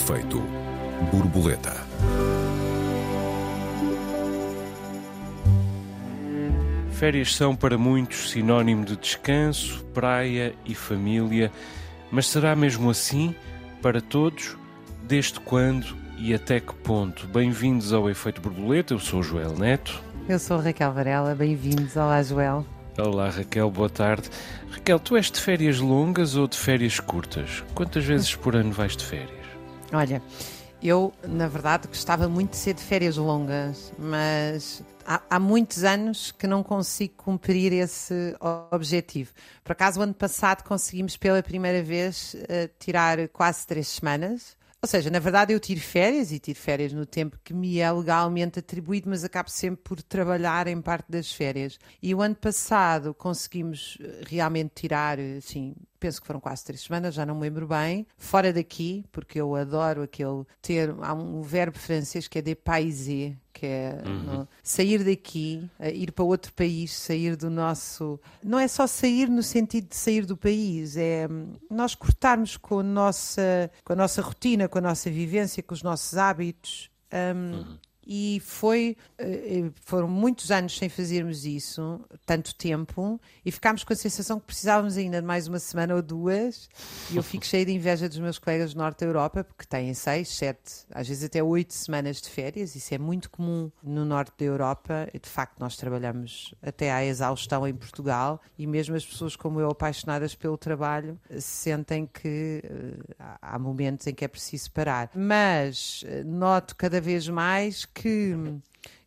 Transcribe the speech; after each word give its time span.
Efeito 0.00 0.42
borboleta. 1.12 1.74
Férias 6.92 7.36
são 7.36 7.54
para 7.54 7.76
muitos 7.76 8.30
sinónimo 8.30 8.86
de 8.86 8.96
descanso, 8.96 9.84
praia 9.92 10.54
e 10.64 10.74
família, 10.74 11.52
mas 12.10 12.28
será 12.28 12.56
mesmo 12.56 12.88
assim 12.88 13.34
para 13.82 14.00
todos? 14.00 14.56
Desde 15.02 15.38
quando 15.38 15.94
e 16.16 16.32
até 16.32 16.60
que 16.60 16.74
ponto? 16.76 17.26
Bem-vindos 17.26 17.92
ao 17.92 18.08
Efeito 18.08 18.40
Borboleta, 18.40 18.94
eu 18.94 18.98
sou 18.98 19.20
o 19.20 19.22
Joel 19.22 19.54
Neto. 19.54 20.02
Eu 20.26 20.38
sou 20.38 20.56
a 20.56 20.62
Raquel 20.62 20.94
Varela, 20.94 21.34
bem-vindos. 21.34 21.94
Olá, 21.94 22.22
Joel. 22.22 22.64
Olá, 22.96 23.28
Raquel, 23.28 23.70
boa 23.70 23.90
tarde. 23.90 24.30
Raquel, 24.70 24.98
tu 24.98 25.14
és 25.14 25.30
de 25.30 25.38
férias 25.38 25.78
longas 25.78 26.36
ou 26.36 26.48
de 26.48 26.56
férias 26.56 26.98
curtas? 26.98 27.62
Quantas 27.74 28.02
vezes 28.02 28.34
por 28.34 28.56
ano 28.56 28.72
vais 28.72 28.96
de 28.96 29.04
férias? 29.04 29.39
Olha, 29.92 30.22
eu, 30.82 31.12
na 31.22 31.46
verdade, 31.46 31.88
gostava 31.88 32.28
muito 32.28 32.50
de 32.50 32.56
ser 32.56 32.74
de 32.74 32.82
férias 32.82 33.16
longas, 33.16 33.92
mas 33.98 34.82
há, 35.04 35.20
há, 35.28 35.38
muitos 35.38 35.84
anos 35.84 36.32
que 36.32 36.46
não 36.46 36.62
consigo 36.62 37.14
cumprir 37.16 37.72
esse 37.72 38.34
objetivo. 38.70 39.32
Por 39.62 39.72
acaso, 39.72 40.00
o 40.00 40.02
ano 40.02 40.14
passado 40.14 40.62
conseguimos 40.62 41.16
pela 41.16 41.42
primeira 41.42 41.82
vez 41.82 42.34
uh, 42.34 42.70
tirar 42.78 43.28
quase 43.28 43.66
três 43.66 43.88
semanas. 43.88 44.56
Ou 44.82 44.88
seja, 44.88 45.10
na 45.10 45.18
verdade 45.18 45.52
eu 45.52 45.60
tiro 45.60 45.80
férias 45.80 46.32
e 46.32 46.38
tiro 46.38 46.58
férias 46.58 46.90
no 46.90 47.04
tempo 47.04 47.38
que 47.44 47.52
me 47.52 47.78
é 47.78 47.92
legalmente 47.92 48.58
atribuído, 48.58 49.10
mas 49.10 49.22
acabo 49.22 49.50
sempre 49.50 49.82
por 49.84 50.02
trabalhar 50.02 50.66
em 50.66 50.80
parte 50.80 51.04
das 51.10 51.30
férias. 51.30 51.78
E 52.02 52.14
o 52.14 52.22
ano 52.22 52.34
passado 52.34 53.12
conseguimos 53.12 53.98
eh, 54.00 54.22
realmente 54.26 54.72
tirar, 54.74 55.18
assim, 55.20 55.74
penso 55.98 56.18
que 56.18 56.26
foram 56.26 56.40
quase 56.40 56.64
três 56.64 56.80
semanas, 56.80 57.14
já 57.14 57.26
não 57.26 57.34
me 57.34 57.42
lembro 57.42 57.68
bem, 57.68 58.06
fora 58.16 58.54
daqui, 58.54 59.04
porque 59.12 59.38
eu 59.38 59.54
adoro 59.54 60.02
aquele 60.02 60.46
ter, 60.62 60.94
há 61.02 61.12
um 61.12 61.42
verbo 61.42 61.78
francês 61.78 62.26
que 62.26 62.38
é 62.38 62.42
de 62.42 62.54
paiser, 62.54 63.36
que 63.60 63.66
é 63.66 64.02
uhum. 64.06 64.46
sair 64.62 65.04
daqui, 65.04 65.68
ir 65.92 66.12
para 66.12 66.24
outro 66.24 66.50
país, 66.54 66.96
sair 66.96 67.36
do 67.36 67.50
nosso. 67.50 68.18
Não 68.42 68.58
é 68.58 68.66
só 68.66 68.86
sair 68.86 69.28
no 69.28 69.42
sentido 69.42 69.88
de 69.90 69.96
sair 69.96 70.24
do 70.24 70.34
país, 70.34 70.96
é 70.96 71.28
hum, 71.30 71.52
nós 71.70 71.94
cortarmos 71.94 72.56
com 72.56 72.78
a 72.78 72.82
nossa, 72.82 73.70
com 73.84 73.92
a 73.92 73.96
nossa 73.96 74.22
rotina, 74.22 74.66
com 74.66 74.78
a 74.78 74.80
nossa 74.80 75.10
vivência, 75.10 75.62
com 75.62 75.74
os 75.74 75.82
nossos 75.82 76.16
hábitos. 76.16 76.90
Um, 77.12 77.52
uhum 77.52 77.78
e 78.06 78.40
foi 78.44 78.96
eh, 79.18 79.64
eh, 79.64 79.70
foram 79.82 80.08
muitos 80.08 80.50
anos 80.50 80.76
sem 80.76 80.88
fazermos 80.88 81.44
isso, 81.44 82.00
tanto 82.24 82.54
tempo, 82.54 83.20
e 83.44 83.50
ficámos 83.50 83.84
com 83.84 83.92
a 83.92 83.96
sensação 83.96 84.40
que 84.40 84.46
precisávamos 84.46 84.96
ainda 84.96 85.20
de 85.20 85.26
mais 85.26 85.46
uma 85.46 85.58
semana 85.58 85.94
ou 85.94 86.02
duas. 86.02 86.68
E 87.10 87.16
eu 87.16 87.22
fico 87.22 87.44
cheia 87.46 87.64
de 87.64 87.72
inveja 87.72 88.08
dos 88.08 88.18
meus 88.18 88.38
colegas 88.38 88.74
do 88.74 88.78
Norte 88.78 89.00
da 89.00 89.06
Europa, 89.06 89.44
porque 89.44 89.64
têm 89.64 89.92
seis, 89.94 90.28
sete, 90.28 90.86
às 90.90 91.08
vezes 91.08 91.24
até 91.24 91.42
oito 91.42 91.74
semanas 91.74 92.20
de 92.20 92.28
férias. 92.28 92.74
Isso 92.74 92.94
é 92.94 92.98
muito 92.98 93.30
comum 93.30 93.70
no 93.82 94.04
Norte 94.04 94.32
da 94.38 94.44
Europa. 94.44 95.08
De 95.12 95.28
facto, 95.28 95.60
nós 95.60 95.76
trabalhamos 95.76 96.54
até 96.62 96.90
à 96.90 97.04
exaustão 97.04 97.66
em 97.66 97.74
Portugal, 97.74 98.40
e 98.58 98.66
mesmo 98.66 98.96
as 98.96 99.04
pessoas 99.04 99.36
como 99.36 99.60
eu, 99.60 99.70
apaixonadas 99.70 100.34
pelo 100.34 100.56
trabalho, 100.56 101.18
sentem 101.38 102.06
que 102.06 102.62
uh, 102.64 103.36
há 103.40 103.58
momentos 103.58 104.06
em 104.06 104.14
que 104.14 104.24
é 104.24 104.28
preciso 104.28 104.70
parar. 104.72 105.10
Mas 105.14 106.04
noto 106.24 106.74
cada 106.76 107.00
vez 107.00 107.28
mais 107.28 107.84
que. 107.94 108.34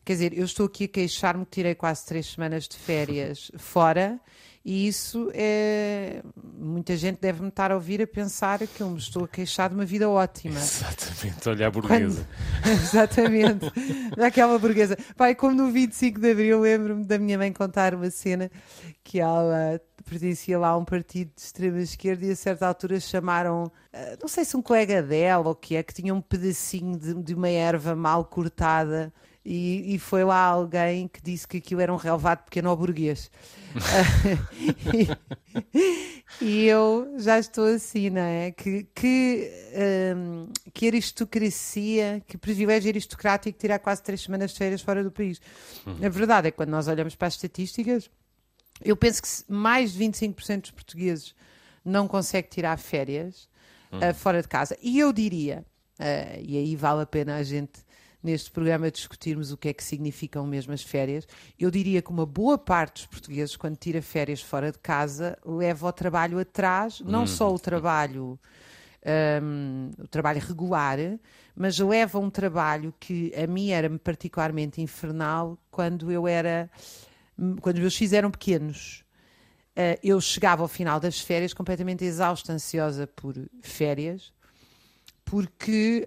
Quer 0.04 0.12
dizer, 0.12 0.38
eu 0.38 0.44
estou 0.44 0.66
aqui 0.66 0.84
a 0.84 0.88
queixar-me 0.88 1.46
que 1.46 1.52
tirei 1.52 1.74
quase 1.74 2.04
três 2.04 2.26
semanas 2.26 2.68
de 2.68 2.76
férias 2.76 3.50
fora 3.56 4.20
e 4.64 4.88
isso 4.88 5.30
é. 5.34 6.22
Muita 6.58 6.96
gente 6.96 7.20
deve-me 7.20 7.48
estar 7.48 7.70
a 7.70 7.74
ouvir 7.74 8.00
a 8.00 8.06
pensar 8.06 8.66
que 8.66 8.80
eu 8.80 8.88
me 8.88 8.98
estou 8.98 9.24
a 9.24 9.28
queixar 9.28 9.68
de 9.68 9.74
uma 9.74 9.84
vida 9.84 10.08
ótima. 10.08 10.58
Exatamente, 10.58 11.48
olha 11.50 11.66
a 11.66 11.70
burguesa. 11.70 12.26
Quando... 12.62 12.72
Exatamente, 12.82 13.72
aquela 14.18 14.58
burguesa. 14.58 14.96
Pai, 15.16 15.34
como 15.34 15.54
no 15.54 15.70
25 15.70 16.18
de 16.18 16.30
Abril, 16.30 16.60
lembro-me 16.60 17.04
da 17.04 17.18
minha 17.18 17.36
mãe 17.36 17.52
contar 17.52 17.94
uma 17.94 18.10
cena 18.10 18.50
que 19.02 19.20
ela 19.20 19.78
pertencia 20.02 20.58
lá 20.58 20.68
a 20.68 20.76
um 20.78 20.84
partido 20.84 21.30
de 21.34 21.42
extrema 21.42 21.80
esquerda 21.80 22.24
e 22.24 22.30
a 22.30 22.36
certa 22.36 22.66
altura 22.66 22.98
chamaram, 23.00 23.70
eh, 23.92 24.16
não 24.20 24.28
sei 24.28 24.44
se 24.44 24.56
um 24.56 24.62
colega 24.62 25.02
dela 25.02 25.44
ou 25.44 25.52
o 25.52 25.54
que 25.54 25.76
é, 25.76 25.82
que 25.82 25.92
tinha 25.92 26.14
um 26.14 26.20
pedacinho 26.20 26.98
de, 26.98 27.14
de 27.14 27.34
uma 27.34 27.48
erva 27.48 27.94
mal 27.94 28.24
cortada 28.24 29.12
e, 29.44 29.94
e, 29.94 29.98
foi 29.98 30.24
lá 30.24 30.42
alguém 30.42 31.06
que 31.06 31.20
disse 31.20 31.46
que 31.46 31.58
aquilo 31.58 31.82
era 31.82 31.92
um 31.92 31.96
relevado 31.96 32.44
pequeno 32.44 32.70
ao 32.70 32.76
burguês. 32.76 33.30
e, 34.94 35.08
e, 36.40 36.64
eu 36.64 37.14
já 37.18 37.38
estou 37.38 37.66
assim, 37.66 38.08
não 38.08 38.22
é? 38.22 38.52
Que, 38.52 38.84
que, 38.94 39.50
um, 40.16 40.48
que 40.72 40.86
aristocracia, 40.86 42.22
que 42.26 42.38
privilégio 42.38 42.88
aristocrático 42.88 43.58
tirar 43.58 43.78
quase 43.80 44.02
três 44.02 44.22
semanas 44.22 44.52
de 44.52 44.56
férias 44.56 44.80
fora 44.80 45.04
do 45.04 45.10
país. 45.10 45.38
Uhum. 45.86 46.06
A 46.06 46.08
verdade 46.08 46.48
é 46.48 46.50
que 46.50 46.56
quando 46.56 46.70
nós 46.70 46.88
olhamos 46.88 47.14
para 47.14 47.28
as 47.28 47.34
estatísticas, 47.34 48.10
eu 48.82 48.96
penso 48.96 49.22
que 49.22 49.28
mais 49.52 49.92
de 49.92 50.02
25% 50.02 50.60
dos 50.62 50.70
portugueses 50.70 51.34
não 51.84 52.08
conseguem 52.08 52.50
tirar 52.50 52.78
férias 52.78 53.46
uhum. 53.92 53.98
uh, 53.98 54.14
fora 54.14 54.40
de 54.40 54.48
casa. 54.48 54.74
E 54.80 54.98
eu 54.98 55.12
diria, 55.12 55.66
uh, 56.00 56.40
e 56.40 56.56
aí 56.56 56.74
vale 56.74 57.02
a 57.02 57.06
pena 57.06 57.36
a 57.36 57.42
gente 57.42 57.83
neste 58.24 58.50
programa 58.50 58.90
discutirmos 58.90 59.52
o 59.52 59.56
que 59.56 59.68
é 59.68 59.72
que 59.74 59.84
significam 59.84 60.46
mesmo 60.46 60.72
as 60.72 60.82
férias. 60.82 61.28
Eu 61.60 61.70
diria 61.70 62.00
que 62.00 62.10
uma 62.10 62.24
boa 62.24 62.56
parte 62.56 62.94
dos 62.94 63.06
portugueses, 63.06 63.54
quando 63.54 63.76
tira 63.76 64.00
férias 64.00 64.40
fora 64.40 64.72
de 64.72 64.78
casa, 64.78 65.36
leva 65.44 65.86
o 65.86 65.92
trabalho 65.92 66.38
atrás, 66.38 67.00
não 67.00 67.24
hum. 67.24 67.26
só 67.26 67.52
o 67.52 67.58
trabalho. 67.58 68.38
Um, 69.42 69.90
o 69.98 70.08
trabalho 70.08 70.40
regular, 70.40 70.96
mas 71.54 71.78
leva 71.78 72.18
um 72.18 72.30
trabalho 72.30 72.94
que 72.98 73.34
a 73.36 73.46
mim 73.46 73.68
era 73.68 73.90
particularmente 73.98 74.80
infernal 74.80 75.58
quando 75.70 76.10
eu 76.10 76.26
era 76.26 76.70
quando 77.60 77.74
os 77.74 77.80
meus 77.82 77.94
filhos 77.94 78.14
eram 78.14 78.30
pequenos. 78.30 79.04
Uh, 79.76 80.00
eu 80.02 80.18
chegava 80.22 80.62
ao 80.62 80.68
final 80.68 80.98
das 80.98 81.20
férias 81.20 81.52
completamente 81.52 82.02
exausta, 82.02 82.50
ansiosa 82.50 83.06
por 83.06 83.34
férias, 83.60 84.32
porque 85.34 86.06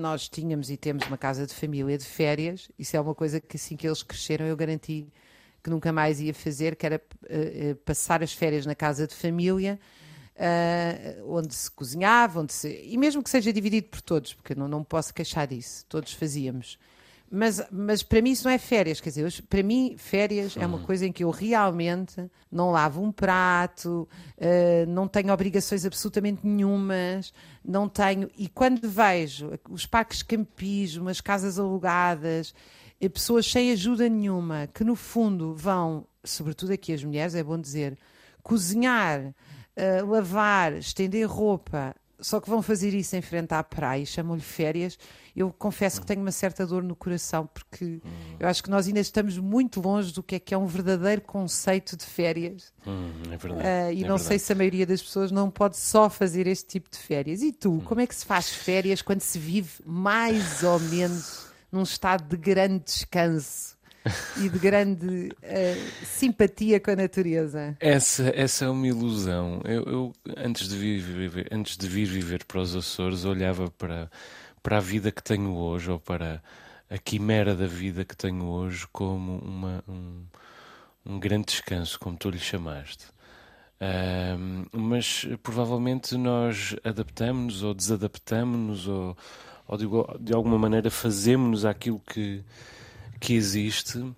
nós 0.00 0.28
tínhamos 0.28 0.70
e 0.70 0.76
temos 0.76 1.04
uma 1.08 1.18
casa 1.18 1.44
de 1.44 1.52
família 1.52 1.98
de 1.98 2.04
férias. 2.04 2.70
Isso 2.78 2.96
é 2.96 3.00
uma 3.00 3.12
coisa 3.12 3.40
que 3.40 3.56
assim 3.56 3.76
que 3.76 3.84
eles 3.84 4.04
cresceram 4.04 4.46
eu 4.46 4.56
garanti 4.56 5.08
que 5.60 5.68
nunca 5.68 5.92
mais 5.92 6.20
ia 6.20 6.32
fazer, 6.32 6.76
que 6.76 6.86
era 6.86 7.02
uh, 7.24 7.74
passar 7.84 8.22
as 8.22 8.32
férias 8.32 8.64
na 8.64 8.76
casa 8.76 9.08
de 9.08 9.14
família, 9.16 9.76
uh, 10.36 11.36
onde 11.36 11.52
se 11.52 11.68
cozinhava, 11.68 12.42
onde 12.42 12.52
se... 12.52 12.80
e 12.84 12.96
mesmo 12.96 13.24
que 13.24 13.30
seja 13.30 13.52
dividido 13.52 13.88
por 13.88 14.00
todos, 14.00 14.34
porque 14.34 14.54
não, 14.54 14.68
não 14.68 14.84
posso 14.84 15.12
queixar 15.12 15.48
disso, 15.48 15.84
todos 15.88 16.12
fazíamos. 16.12 16.78
Mas, 17.30 17.60
mas 17.70 18.02
para 18.02 18.22
mim 18.22 18.30
isso 18.30 18.44
não 18.44 18.52
é 18.52 18.58
férias, 18.58 19.00
quer 19.00 19.08
dizer, 19.08 19.42
para 19.48 19.62
mim 19.62 19.96
férias 19.98 20.56
é 20.56 20.64
uma 20.64 20.78
coisa 20.78 21.06
em 21.06 21.10
que 21.10 21.24
eu 21.24 21.30
realmente 21.30 22.30
não 22.50 22.70
lavo 22.70 23.02
um 23.02 23.10
prato, 23.10 24.08
uh, 24.38 24.86
não 24.88 25.08
tenho 25.08 25.32
obrigações 25.32 25.84
absolutamente 25.84 26.46
nenhumas, 26.46 27.32
não 27.64 27.88
tenho. 27.88 28.30
E 28.36 28.48
quando 28.48 28.88
vejo 28.88 29.50
os 29.68 29.84
parques 29.84 30.18
de 30.18 30.26
campismo, 30.26 31.08
as 31.08 31.20
casas 31.20 31.58
alugadas, 31.58 32.54
eh, 33.00 33.08
pessoas 33.08 33.50
sem 33.50 33.72
ajuda 33.72 34.08
nenhuma, 34.08 34.68
que 34.72 34.84
no 34.84 34.94
fundo 34.94 35.54
vão, 35.54 36.06
sobretudo 36.22 36.72
aqui 36.72 36.92
as 36.92 37.02
mulheres, 37.02 37.34
é 37.34 37.42
bom 37.42 37.58
dizer, 37.58 37.98
cozinhar, 38.42 39.34
uh, 39.76 40.06
lavar, 40.06 40.74
estender 40.74 41.28
roupa, 41.28 41.96
só 42.20 42.40
que 42.40 42.48
vão 42.48 42.62
fazer 42.62 42.94
isso 42.94 43.16
em 43.16 43.22
frente 43.22 43.52
à 43.52 43.62
praia, 43.62 44.04
chamam-lhe 44.06 44.40
férias. 44.40 44.98
Eu 45.34 45.52
confesso 45.52 46.00
que 46.00 46.06
tenho 46.06 46.20
uma 46.20 46.30
certa 46.30 46.66
dor 46.66 46.82
no 46.82 46.94
coração, 46.94 47.46
porque 47.46 48.00
hum. 48.04 48.36
eu 48.38 48.48
acho 48.48 48.62
que 48.62 48.70
nós 48.70 48.86
ainda 48.86 49.00
estamos 49.00 49.36
muito 49.38 49.80
longe 49.80 50.12
do 50.12 50.22
que 50.22 50.36
é 50.36 50.38
que 50.38 50.54
é 50.54 50.58
um 50.58 50.66
verdadeiro 50.66 51.22
conceito 51.22 51.96
de 51.96 52.04
férias. 52.04 52.72
Hum, 52.86 53.10
é 53.30 53.36
verdade. 53.36 53.62
Uh, 53.62 53.92
e 53.92 54.04
é 54.04 54.08
não 54.08 54.16
verdade. 54.16 54.22
sei 54.22 54.38
se 54.38 54.52
a 54.52 54.56
maioria 54.56 54.86
das 54.86 55.02
pessoas 55.02 55.30
não 55.30 55.50
pode 55.50 55.76
só 55.76 56.08
fazer 56.08 56.46
este 56.46 56.66
tipo 56.66 56.90
de 56.90 56.98
férias. 56.98 57.42
E 57.42 57.52
tu, 57.52 57.72
hum. 57.72 57.80
como 57.80 58.00
é 58.00 58.06
que 58.06 58.14
se 58.14 58.24
faz 58.24 58.48
férias 58.48 59.02
quando 59.02 59.20
se 59.20 59.38
vive 59.38 59.70
mais 59.84 60.62
ou 60.62 60.78
menos 60.78 61.46
num 61.70 61.82
estado 61.82 62.28
de 62.28 62.36
grande 62.36 62.84
descanso? 62.84 63.73
e 64.36 64.48
de 64.48 64.58
grande 64.58 65.28
uh, 65.28 66.04
simpatia 66.04 66.78
com 66.78 66.90
a 66.90 66.96
natureza. 66.96 67.76
Essa, 67.80 68.30
essa 68.34 68.66
é 68.66 68.68
uma 68.68 68.86
ilusão. 68.86 69.60
Eu, 69.64 69.82
eu, 69.84 70.12
antes, 70.36 70.68
de 70.68 70.76
vir 70.76 71.00
viver, 71.00 71.48
antes 71.50 71.76
de 71.76 71.88
vir 71.88 72.04
viver 72.04 72.44
para 72.44 72.60
os 72.60 72.76
Açores, 72.76 73.24
olhava 73.24 73.70
para, 73.70 74.10
para 74.62 74.76
a 74.76 74.80
vida 74.80 75.10
que 75.10 75.22
tenho 75.22 75.54
hoje, 75.54 75.90
ou 75.90 75.98
para 75.98 76.42
a 76.90 76.98
quimera 76.98 77.54
da 77.54 77.66
vida 77.66 78.04
que 78.04 78.16
tenho 78.16 78.44
hoje, 78.44 78.86
como 78.92 79.38
uma, 79.38 79.82
um, 79.88 80.24
um 81.06 81.18
grande 81.18 81.46
descanso, 81.46 81.98
como 81.98 82.16
tu 82.16 82.28
lhe 82.28 82.38
chamaste. 82.38 83.06
mas 84.70 85.26
provavelmente 85.42 86.14
nós 86.16 86.76
adaptamos-nos 86.84 87.62
ou 87.62 87.72
desadaptamos-nos 87.72 88.86
ou, 88.86 89.16
ou 89.66 89.78
de, 89.78 89.86
de 90.20 90.34
alguma 90.34 90.58
maneira 90.58 90.90
fazemos-nos 90.90 91.64
àquilo 91.64 92.00
que 92.00 92.44
que 93.24 93.32
existe 93.32 94.14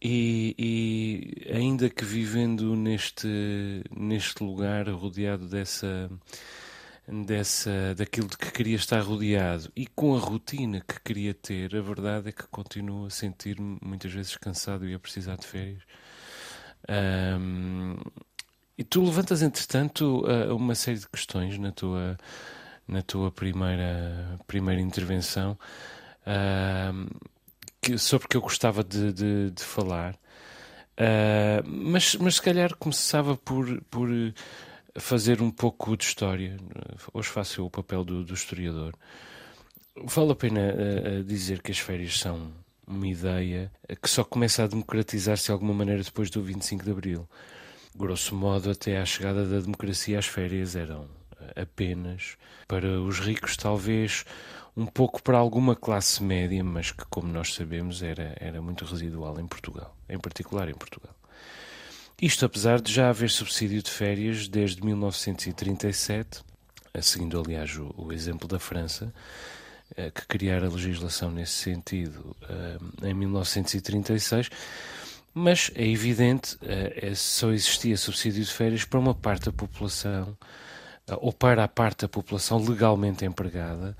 e, 0.00 0.54
e, 0.56 1.52
ainda 1.52 1.90
que 1.90 2.04
vivendo 2.04 2.76
neste, 2.76 3.82
neste 3.90 4.44
lugar 4.44 4.88
rodeado 4.90 5.48
dessa, 5.48 6.08
dessa, 7.26 7.96
daquilo 7.96 8.28
de 8.28 8.38
que 8.38 8.52
queria 8.52 8.76
estar 8.76 9.00
rodeado 9.00 9.72
e 9.74 9.88
com 9.88 10.14
a 10.14 10.20
rotina 10.20 10.80
que 10.86 11.00
queria 11.00 11.34
ter, 11.34 11.74
a 11.74 11.80
verdade 11.80 12.28
é 12.28 12.32
que 12.32 12.46
continuo 12.46 13.06
a 13.06 13.10
sentir-me 13.10 13.76
muitas 13.82 14.12
vezes 14.12 14.36
cansado 14.36 14.88
e 14.88 14.94
a 14.94 15.00
precisar 15.00 15.36
de 15.36 15.44
férias. 15.44 15.82
Um, 16.88 17.96
e 18.78 18.84
tu 18.84 19.04
levantas, 19.04 19.42
entretanto, 19.42 20.22
uma 20.54 20.76
série 20.76 21.00
de 21.00 21.08
questões 21.08 21.58
na 21.58 21.72
tua, 21.72 22.16
na 22.86 23.02
tua 23.02 23.32
primeira, 23.32 24.38
primeira 24.46 24.80
intervenção 24.80 25.58
que, 27.88 27.98
sobre 27.98 28.28
que 28.28 28.36
eu 28.36 28.40
gostava 28.42 28.84
de, 28.84 29.12
de, 29.12 29.50
de 29.50 29.62
falar. 29.62 30.14
Uh, 30.98 31.64
mas, 31.64 32.14
mas 32.16 32.34
se 32.34 32.42
calhar 32.42 32.74
começava 32.76 33.36
por, 33.36 33.80
por 33.84 34.08
fazer 34.96 35.40
um 35.40 35.50
pouco 35.50 35.96
de 35.96 36.04
história. 36.04 36.56
Hoje 37.14 37.28
faço 37.28 37.60
eu 37.60 37.66
o 37.66 37.70
papel 37.70 38.04
do, 38.04 38.24
do 38.24 38.34
historiador. 38.34 38.94
Vale 40.04 40.32
a 40.32 40.34
pena 40.34 40.60
uh, 40.60 41.24
dizer 41.24 41.62
que 41.62 41.70
as 41.70 41.78
férias 41.78 42.18
são 42.18 42.52
uma 42.86 43.06
ideia 43.06 43.70
que 44.02 44.08
só 44.08 44.24
começa 44.24 44.64
a 44.64 44.66
democratizar-se 44.66 45.46
de 45.46 45.52
alguma 45.52 45.74
maneira 45.74 46.02
depois 46.02 46.30
do 46.30 46.42
25 46.42 46.84
de 46.84 46.90
Abril. 46.90 47.28
Grosso 47.96 48.34
modo, 48.34 48.70
até 48.70 48.98
à 48.98 49.04
chegada 49.04 49.46
da 49.46 49.60
democracia, 49.60 50.18
as 50.18 50.26
férias 50.26 50.76
eram 50.76 51.06
apenas 51.56 52.36
para 52.66 53.00
os 53.00 53.18
ricos, 53.18 53.56
talvez 53.56 54.24
um 54.78 54.86
pouco 54.86 55.20
para 55.20 55.36
alguma 55.36 55.74
classe 55.74 56.22
média, 56.22 56.62
mas 56.62 56.92
que, 56.92 57.04
como 57.06 57.26
nós 57.32 57.52
sabemos, 57.52 58.00
era, 58.00 58.36
era 58.38 58.62
muito 58.62 58.84
residual 58.84 59.40
em 59.40 59.46
Portugal, 59.46 59.92
em 60.08 60.16
particular 60.16 60.68
em 60.68 60.74
Portugal. 60.74 61.12
Isto 62.22 62.44
apesar 62.44 62.80
de 62.80 62.92
já 62.92 63.08
haver 63.08 63.28
subsídio 63.28 63.82
de 63.82 63.90
férias 63.90 64.46
desde 64.46 64.84
1937, 64.84 66.44
seguindo 67.02 67.40
aliás 67.40 67.76
o, 67.76 67.92
o 67.96 68.12
exemplo 68.12 68.46
da 68.46 68.60
França, 68.60 69.12
eh, 69.96 70.12
que 70.12 70.24
criara 70.28 70.68
a 70.68 70.70
legislação 70.70 71.32
nesse 71.32 71.54
sentido 71.54 72.36
eh, 72.48 73.08
em 73.08 73.14
1936, 73.14 74.48
mas 75.34 75.72
é 75.74 75.88
evidente, 75.88 76.56
eh, 76.62 77.14
só 77.16 77.50
existia 77.50 77.96
subsídio 77.96 78.44
de 78.44 78.52
férias 78.52 78.84
para 78.84 79.00
uma 79.00 79.14
parte 79.14 79.46
da 79.46 79.52
população, 79.52 80.38
ou 81.20 81.32
para 81.32 81.64
a 81.64 81.68
parte 81.68 82.02
da 82.02 82.08
população 82.08 82.64
legalmente 82.64 83.24
empregada, 83.24 83.96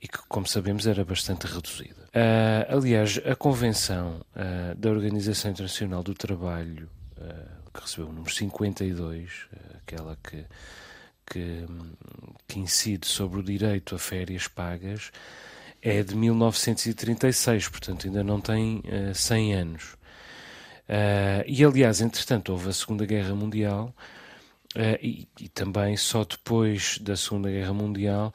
e 0.00 0.08
que, 0.08 0.18
como 0.28 0.46
sabemos, 0.46 0.86
era 0.86 1.04
bastante 1.04 1.46
reduzida. 1.46 2.00
Uh, 2.10 2.76
aliás, 2.76 3.20
a 3.24 3.36
Convenção 3.36 4.20
uh, 4.34 4.74
da 4.74 4.90
Organização 4.90 5.50
Internacional 5.50 6.02
do 6.02 6.14
Trabalho, 6.14 6.88
uh, 7.18 7.70
que 7.72 7.80
recebeu 7.82 8.06
o 8.08 8.12
número 8.12 8.32
52, 8.32 9.46
aquela 9.76 10.16
que, 10.22 10.44
que, 11.26 11.66
que, 12.48 12.58
incide 12.58 13.06
sobre 13.06 13.40
o 13.40 13.42
direito 13.42 13.94
a 13.94 13.98
férias 13.98 14.48
pagas, 14.48 15.12
é 15.82 16.02
de 16.02 16.16
1936, 16.16 17.68
portanto 17.68 18.06
ainda 18.06 18.24
não 18.24 18.40
tem 18.40 18.82
100 19.14 19.54
anos. 19.54 19.96
e, 21.46 21.64
aliás, 21.64 22.02
entretanto, 22.02 22.52
houve 22.52 22.68
a 22.68 22.72
Segunda 22.72 23.06
Guerra 23.06 23.34
Mundial. 23.34 23.94
E, 25.00 25.26
e 25.40 25.48
também 25.48 25.96
só 25.96 26.22
depois 26.22 26.98
da 26.98 27.16
Segunda 27.16 27.50
Guerra 27.50 27.72
Mundial 27.72 28.34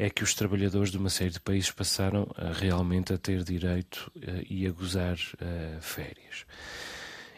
é 0.00 0.08
que 0.08 0.24
os 0.24 0.32
trabalhadores 0.32 0.90
de 0.90 0.96
uma 0.96 1.10
série 1.10 1.28
de 1.28 1.38
países 1.38 1.70
passaram 1.70 2.26
a, 2.34 2.54
realmente 2.54 3.12
a 3.12 3.18
ter 3.18 3.44
direito 3.44 4.10
uh, 4.16 4.46
e 4.48 4.66
a 4.66 4.70
gozar 4.70 5.14
uh, 5.14 5.80
férias. 5.82 6.46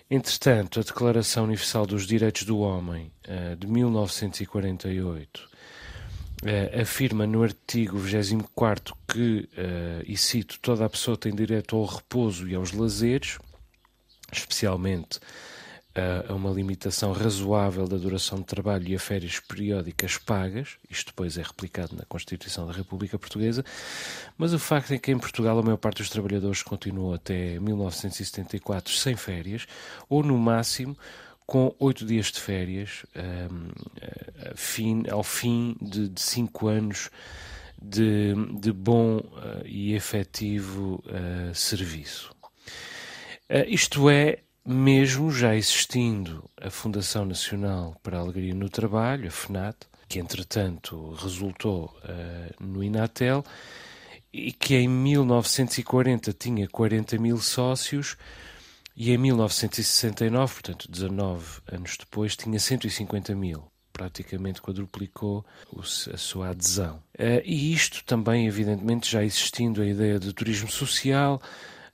Entretanto, 0.08 0.78
a 0.78 0.82
Declaração 0.84 1.42
Universal 1.42 1.86
dos 1.86 2.06
Direitos 2.06 2.44
do 2.44 2.60
Homem 2.60 3.10
uh, 3.26 3.56
de 3.56 3.66
1948 3.66 5.50
afirma 6.80 7.24
no 7.24 7.44
artigo 7.44 7.96
24 7.96 8.96
que, 9.06 9.48
e 10.04 10.16
cito, 10.16 10.58
toda 10.58 10.84
a 10.84 10.90
pessoa 10.90 11.16
tem 11.16 11.32
direito 11.32 11.76
ao 11.76 11.84
repouso 11.84 12.48
e 12.48 12.54
aos 12.56 12.72
lazeres, 12.72 13.38
especialmente 14.32 15.20
a 16.28 16.32
uma 16.34 16.50
limitação 16.50 17.12
razoável 17.12 17.86
da 17.86 17.96
duração 17.96 18.38
de 18.38 18.44
trabalho 18.44 18.88
e 18.88 18.94
a 18.94 18.98
férias 18.98 19.40
periódicas 19.40 20.16
pagas, 20.16 20.78
isto 20.88 21.08
depois 21.08 21.36
é 21.36 21.42
replicado 21.42 21.94
na 21.94 22.04
Constituição 22.04 22.66
da 22.66 22.72
República 22.72 23.18
Portuguesa, 23.18 23.64
mas 24.38 24.52
o 24.52 24.58
facto 24.58 24.92
é 24.92 24.98
que 24.98 25.12
em 25.12 25.18
Portugal 25.18 25.58
a 25.58 25.62
maior 25.62 25.76
parte 25.76 25.98
dos 25.98 26.10
trabalhadores 26.10 26.62
continuou 26.62 27.14
até 27.14 27.58
1974 27.60 28.92
sem 28.94 29.16
férias, 29.16 29.66
ou 30.08 30.22
no 30.22 30.38
máximo 30.38 30.96
com 31.46 31.74
oito 31.78 32.06
dias 32.06 32.26
de 32.26 32.40
férias, 32.40 33.04
um, 33.14 34.54
fim, 34.54 35.04
ao 35.10 35.22
fim 35.22 35.76
de, 35.80 36.08
de 36.08 36.20
cinco 36.20 36.68
anos 36.68 37.10
de, 37.82 38.34
de 38.60 38.72
bom 38.72 39.18
uh, 39.18 39.66
e 39.66 39.94
efetivo 39.94 41.02
uh, 41.06 41.54
serviço. 41.54 42.34
Uh, 43.50 43.66
isto 43.66 44.08
é, 44.08 44.38
mesmo 44.64 45.30
já 45.30 45.56
existindo 45.56 46.48
a 46.60 46.70
Fundação 46.70 47.24
Nacional 47.24 47.96
para 48.02 48.18
a 48.18 48.20
Alegria 48.20 48.54
no 48.54 48.68
Trabalho, 48.68 49.26
a 49.26 49.30
FNAT, 49.30 49.76
que 50.08 50.18
entretanto 50.18 51.12
resultou 51.14 51.94
uh, 52.04 52.62
no 52.62 52.82
Inatel, 52.82 53.44
e 54.32 54.52
que 54.52 54.76
em 54.76 54.88
1940 54.88 56.32
tinha 56.32 56.68
40 56.68 57.18
mil 57.18 57.38
sócios 57.38 58.16
e 58.96 59.10
em 59.10 59.18
1969, 59.18 60.52
portanto 60.52 60.90
19 60.90 61.60
anos 61.70 61.96
depois, 61.98 62.36
tinha 62.36 62.58
150 62.58 63.34
mil. 63.34 63.64
Praticamente 63.92 64.62
quadruplicou 64.62 65.44
a 65.76 66.16
sua 66.16 66.50
adesão. 66.50 67.02
Uh, 67.18 67.42
e 67.44 67.74
isto 67.74 68.02
também, 68.04 68.46
evidentemente, 68.46 69.10
já 69.10 69.22
existindo 69.22 69.82
a 69.82 69.86
ideia 69.86 70.18
de 70.18 70.32
turismo 70.32 70.70
social, 70.70 71.40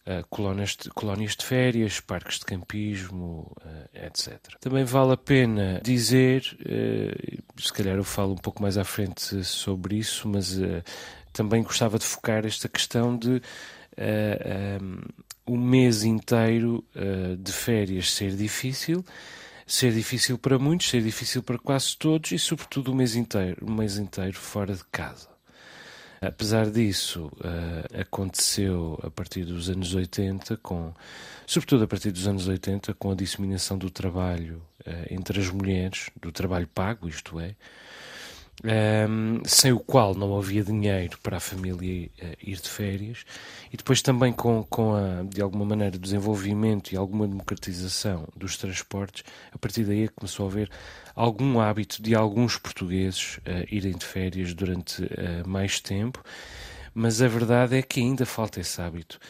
uh, 0.09 0.27
colónias, 0.29 0.77
de, 0.77 0.89
colónias 0.91 1.37
de 1.37 1.45
férias, 1.45 2.01
parques 2.01 2.39
de 2.39 2.47
campismo, 2.47 3.53
uh, 3.61 3.89
eh, 3.93 4.07
etc. 4.07 4.39
Também 4.59 4.85
vale 4.85 5.13
a 5.13 5.17
pena 5.17 5.81
dizer, 5.85 6.43
uh, 6.63 7.61
se 7.61 7.73
calhar 7.73 7.97
eu 7.97 8.05
falo 8.05 8.33
um 8.33 8.39
pouco 8.39 8.63
mais 8.63 8.79
à 8.79 8.85
frente 8.85 9.45
sobre 9.45 9.97
isso, 9.97 10.27
mas 10.27 10.59
também 11.33 11.63
gostava 11.63 11.99
de 11.99 12.05
focar 12.05 12.47
esta 12.47 12.69
questão 12.69 13.17
de 13.17 13.43
um, 14.81 15.01
o 15.47 15.57
mês 15.57 16.05
inteiro 16.05 16.85
de 17.39 17.53
férias 17.53 18.13
ser 18.13 18.35
difícil 18.37 19.05
ser 19.67 19.93
difícil 19.93 20.39
para 20.39 20.59
muitos, 20.59 20.89
ser 20.89 21.03
difícil 21.03 21.43
para 21.43 21.59
quase 21.59 21.97
todos 21.97 22.33
e, 22.33 22.39
sobretudo, 22.39 22.91
o 22.91 22.95
mês 22.95 23.15
inteiro, 23.15 23.67
o 23.67 23.71
mês 23.71 23.99
inteiro 23.99 24.38
fora 24.38 24.75
de 24.75 24.85
casa. 24.85 25.38
Apesar 26.21 26.69
disso, 26.71 27.31
uh, 27.37 28.01
aconteceu 28.01 28.99
a 29.03 29.11
partir 29.11 29.45
dos 29.45 29.69
anos 29.71 29.95
80, 29.95 30.57
com, 30.57 30.93
sobretudo 31.47 31.85
a 31.85 31.87
partir 31.87 32.11
dos 32.11 32.27
anos 32.27 32.49
80, 32.49 32.93
com 32.95 33.13
a 33.13 33.15
disseminação 33.15 33.79
do 33.79 33.89
trabalho 33.89 34.61
uh, 34.87 34.91
entre 35.11 35.41
as 35.41 35.49
mulheres, 35.51 36.11
do 36.21 36.33
trabalho 36.33 36.67
pago, 36.67 37.09
isto 37.09 37.39
é, 37.39 37.55
um, 38.65 39.41
sem 39.45 39.73
o 39.73 39.79
qual 39.79 40.15
não 40.15 40.37
havia 40.37 40.65
dinheiro 40.65 41.19
para 41.23 41.37
a 41.37 41.41
família 41.41 42.09
uh, 42.09 42.37
ir 42.43 42.57
de 42.57 42.69
férias, 42.69 43.25
e 43.73 43.77
depois 43.77 44.03
também 44.03 44.33
com, 44.33 44.65
com 44.65 44.95
a, 44.95 45.23
de 45.23 45.41
alguma 45.41 45.65
maneira, 45.65 45.99
desenvolvimento 45.99 46.93
e 46.93 46.97
alguma 46.97 47.27
democratização 47.27 48.27
dos 48.37 48.57
transportes, 48.57 49.25
a 49.53 49.59
partir 49.59 49.85
daí 49.85 50.09
começou 50.09 50.47
a 50.47 50.50
haver 50.50 50.71
algum 51.15 51.61
hábito 51.61 52.03
de 52.03 52.15
alguns 52.15 52.57
portugueses 52.57 53.38
uh, 53.38 53.67
irem 53.71 53.93
de 53.93 54.05
férias 54.05 54.55
durante 54.55 55.03
uh, 55.03 55.47
mais 55.47 55.81
tempo, 55.81 56.23
mas 56.95 57.23
a 57.23 57.29
verdade 57.29 57.77
é 57.77 57.83
que 57.83 58.00
ainda 58.00 58.27
falta 58.27 58.61
esse 58.61 58.81
hábito. 58.81 59.21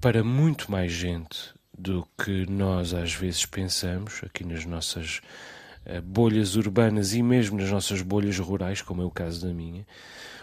Para 0.00 0.24
muito 0.24 0.70
mais 0.70 0.92
gente 0.92 1.54
do 1.76 2.06
que 2.22 2.46
nós 2.50 2.94
às 2.94 3.12
vezes 3.12 3.44
pensamos 3.44 4.20
aqui 4.24 4.44
nas 4.44 4.64
nossas 4.64 5.20
eh, 5.20 5.63
bolhas 6.04 6.56
urbanas 6.56 7.14
e 7.14 7.22
mesmo 7.22 7.58
nas 7.58 7.70
nossas 7.70 8.02
bolhas 8.02 8.38
rurais, 8.38 8.80
como 8.82 9.02
é 9.02 9.04
o 9.04 9.10
caso 9.10 9.46
da 9.46 9.52
minha, 9.52 9.86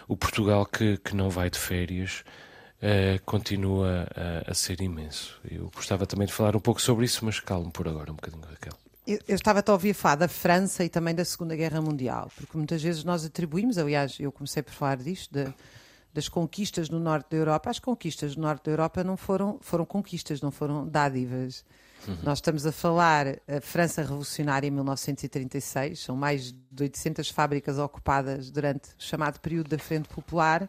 o 0.08 0.16
Portugal 0.16 0.66
que, 0.66 0.96
que 0.98 1.14
não 1.14 1.30
vai 1.30 1.50
de 1.50 1.58
férias 1.58 2.24
uh, 2.82 3.22
continua 3.24 4.08
a, 4.14 4.50
a, 4.50 4.54
ser 4.54 4.80
imenso. 4.80 5.40
Eu 5.48 5.70
gostava 5.74 6.06
também 6.06 6.26
de 6.26 6.32
falar 6.32 6.56
um 6.56 6.60
pouco 6.60 6.80
sobre 6.80 7.04
isso, 7.04 7.24
mas 7.24 7.40
calmo 7.40 7.70
por 7.70 7.88
agora 7.88 8.10
um 8.10 8.16
bocadinho, 8.16 8.44
Raquel. 8.44 8.72
Eu, 9.06 9.18
eu 9.26 9.34
estava 9.34 9.62
a 9.66 9.72
ouvir 9.72 9.94
falar 9.94 10.16
da 10.16 10.28
França 10.28 10.84
e 10.84 10.88
também 10.88 11.14
da 11.14 11.24
Segunda 11.24 11.56
Guerra 11.56 11.80
Mundial, 11.80 12.30
porque 12.36 12.56
muitas 12.56 12.82
vezes 12.82 13.02
nós 13.02 13.24
atribuímos, 13.24 13.78
aliás, 13.78 14.16
eu 14.20 14.30
comecei 14.30 14.62
por 14.62 14.72
falar 14.72 14.98
disto, 14.98 15.32
de, 15.32 15.52
das 16.14 16.28
conquistas 16.28 16.88
no 16.88 17.00
norte 17.00 17.30
da 17.30 17.36
Europa. 17.36 17.70
As 17.70 17.78
conquistas 17.78 18.36
no 18.36 18.42
norte 18.42 18.66
da 18.66 18.72
Europa 18.72 19.02
não 19.02 19.16
foram, 19.16 19.58
foram 19.60 19.84
conquistas, 19.84 20.40
não 20.40 20.50
foram 20.50 20.86
dádivas. 20.86 21.64
Uhum. 22.06 22.18
Nós 22.22 22.38
estamos 22.38 22.66
a 22.66 22.72
falar 22.72 23.26
a 23.46 23.60
França 23.60 24.02
revolucionária 24.02 24.66
em 24.66 24.70
1936, 24.70 26.00
são 26.00 26.16
mais 26.16 26.52
de 26.52 26.82
800 26.82 27.28
fábricas 27.30 27.78
ocupadas 27.78 28.50
durante 28.50 28.88
o 28.90 28.94
chamado 28.98 29.38
período 29.38 29.68
da 29.68 29.78
Frente 29.78 30.08
Popular, 30.08 30.68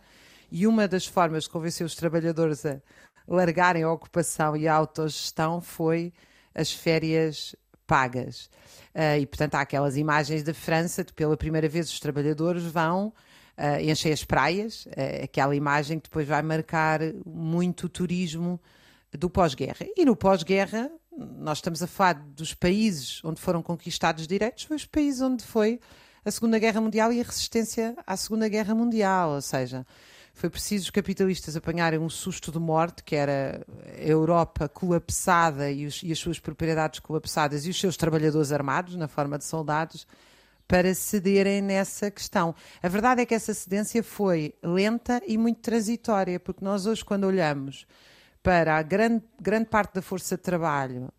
e 0.51 0.67
uma 0.67 0.87
das 0.87 1.05
formas 1.05 1.45
de 1.45 1.49
convencer 1.49 1.85
os 1.85 1.95
trabalhadores 1.95 2.65
a 2.65 2.79
largarem 3.27 3.83
a 3.83 3.91
ocupação 3.91 4.55
e 4.55 4.67
a 4.67 4.73
autogestão 4.75 5.59
foi 5.59 6.13
as 6.53 6.71
férias 6.71 7.55
pagas. 7.87 8.49
Uh, 8.93 9.19
e, 9.19 9.25
portanto, 9.25 9.55
há 9.55 9.61
aquelas 9.61 9.97
imagens 9.97 10.43
da 10.43 10.53
França 10.53 11.03
de 11.03 11.11
pela 11.13 11.35
primeira 11.35 11.67
vez 11.67 11.89
os 11.89 11.99
trabalhadores 11.99 12.63
vão 12.63 13.07
uh, 13.57 13.81
encher 13.81 14.13
as 14.13 14.23
praias, 14.23 14.85
uh, 14.85 15.23
aquela 15.23 15.55
imagem 15.55 15.99
que 15.99 16.09
depois 16.09 16.27
vai 16.27 16.41
marcar 16.41 16.99
muito 17.25 17.85
o 17.85 17.89
turismo 17.89 18.61
do 19.11 19.29
pós-guerra. 19.29 19.85
E 19.95 20.05
no 20.05 20.15
pós-guerra, 20.15 20.89
nós 21.17 21.59
estamos 21.59 21.81
a 21.81 21.87
falar 21.87 22.13
dos 22.13 22.53
países 22.53 23.21
onde 23.23 23.39
foram 23.39 23.61
conquistados 23.61 24.27
direitos, 24.27 24.63
foi 24.63 24.77
os 24.77 24.85
países 24.85 25.21
onde 25.21 25.43
foi 25.43 25.79
a 26.25 26.31
Segunda 26.31 26.57
Guerra 26.57 26.79
Mundial 26.81 27.11
e 27.11 27.19
a 27.19 27.23
resistência 27.23 27.95
à 28.07 28.15
Segunda 28.15 28.47
Guerra 28.47 28.73
Mundial, 28.73 29.31
ou 29.31 29.41
seja, 29.41 29.85
foi 30.33 30.49
preciso 30.49 30.85
os 30.85 30.89
capitalistas 30.89 31.55
apanharem 31.55 31.99
um 31.99 32.09
susto 32.09 32.51
de 32.51 32.59
morte, 32.59 33.03
que 33.03 33.15
era 33.15 33.63
a 33.85 34.01
Europa 34.01 34.67
colapsada 34.67 35.69
e, 35.69 35.85
os, 35.85 36.01
e 36.01 36.11
as 36.11 36.17
suas 36.17 36.39
propriedades 36.39 36.99
colapsadas 36.99 37.65
e 37.65 37.69
os 37.69 37.79
seus 37.79 37.95
trabalhadores 37.95 38.51
armados, 38.51 38.95
na 38.95 39.07
forma 39.07 39.37
de 39.37 39.45
soldados, 39.45 40.07
para 40.67 40.95
cederem 40.95 41.61
nessa 41.61 42.09
questão. 42.09 42.55
A 42.81 42.87
verdade 42.87 43.21
é 43.21 43.25
que 43.25 43.35
essa 43.35 43.53
cedência 43.53 44.01
foi 44.01 44.55
lenta 44.63 45.21
e 45.27 45.37
muito 45.37 45.59
transitória, 45.59 46.39
porque 46.39 46.65
nós 46.65 46.87
hoje, 46.87 47.05
quando 47.05 47.25
olhamos 47.25 47.85
para 48.43 48.77
a 48.77 48.81
grande, 48.83 49.23
grande 49.41 49.65
parte 49.69 49.95
da 49.95 50.01
força 50.01 50.35
de 50.35 50.43
trabalho 50.43 51.09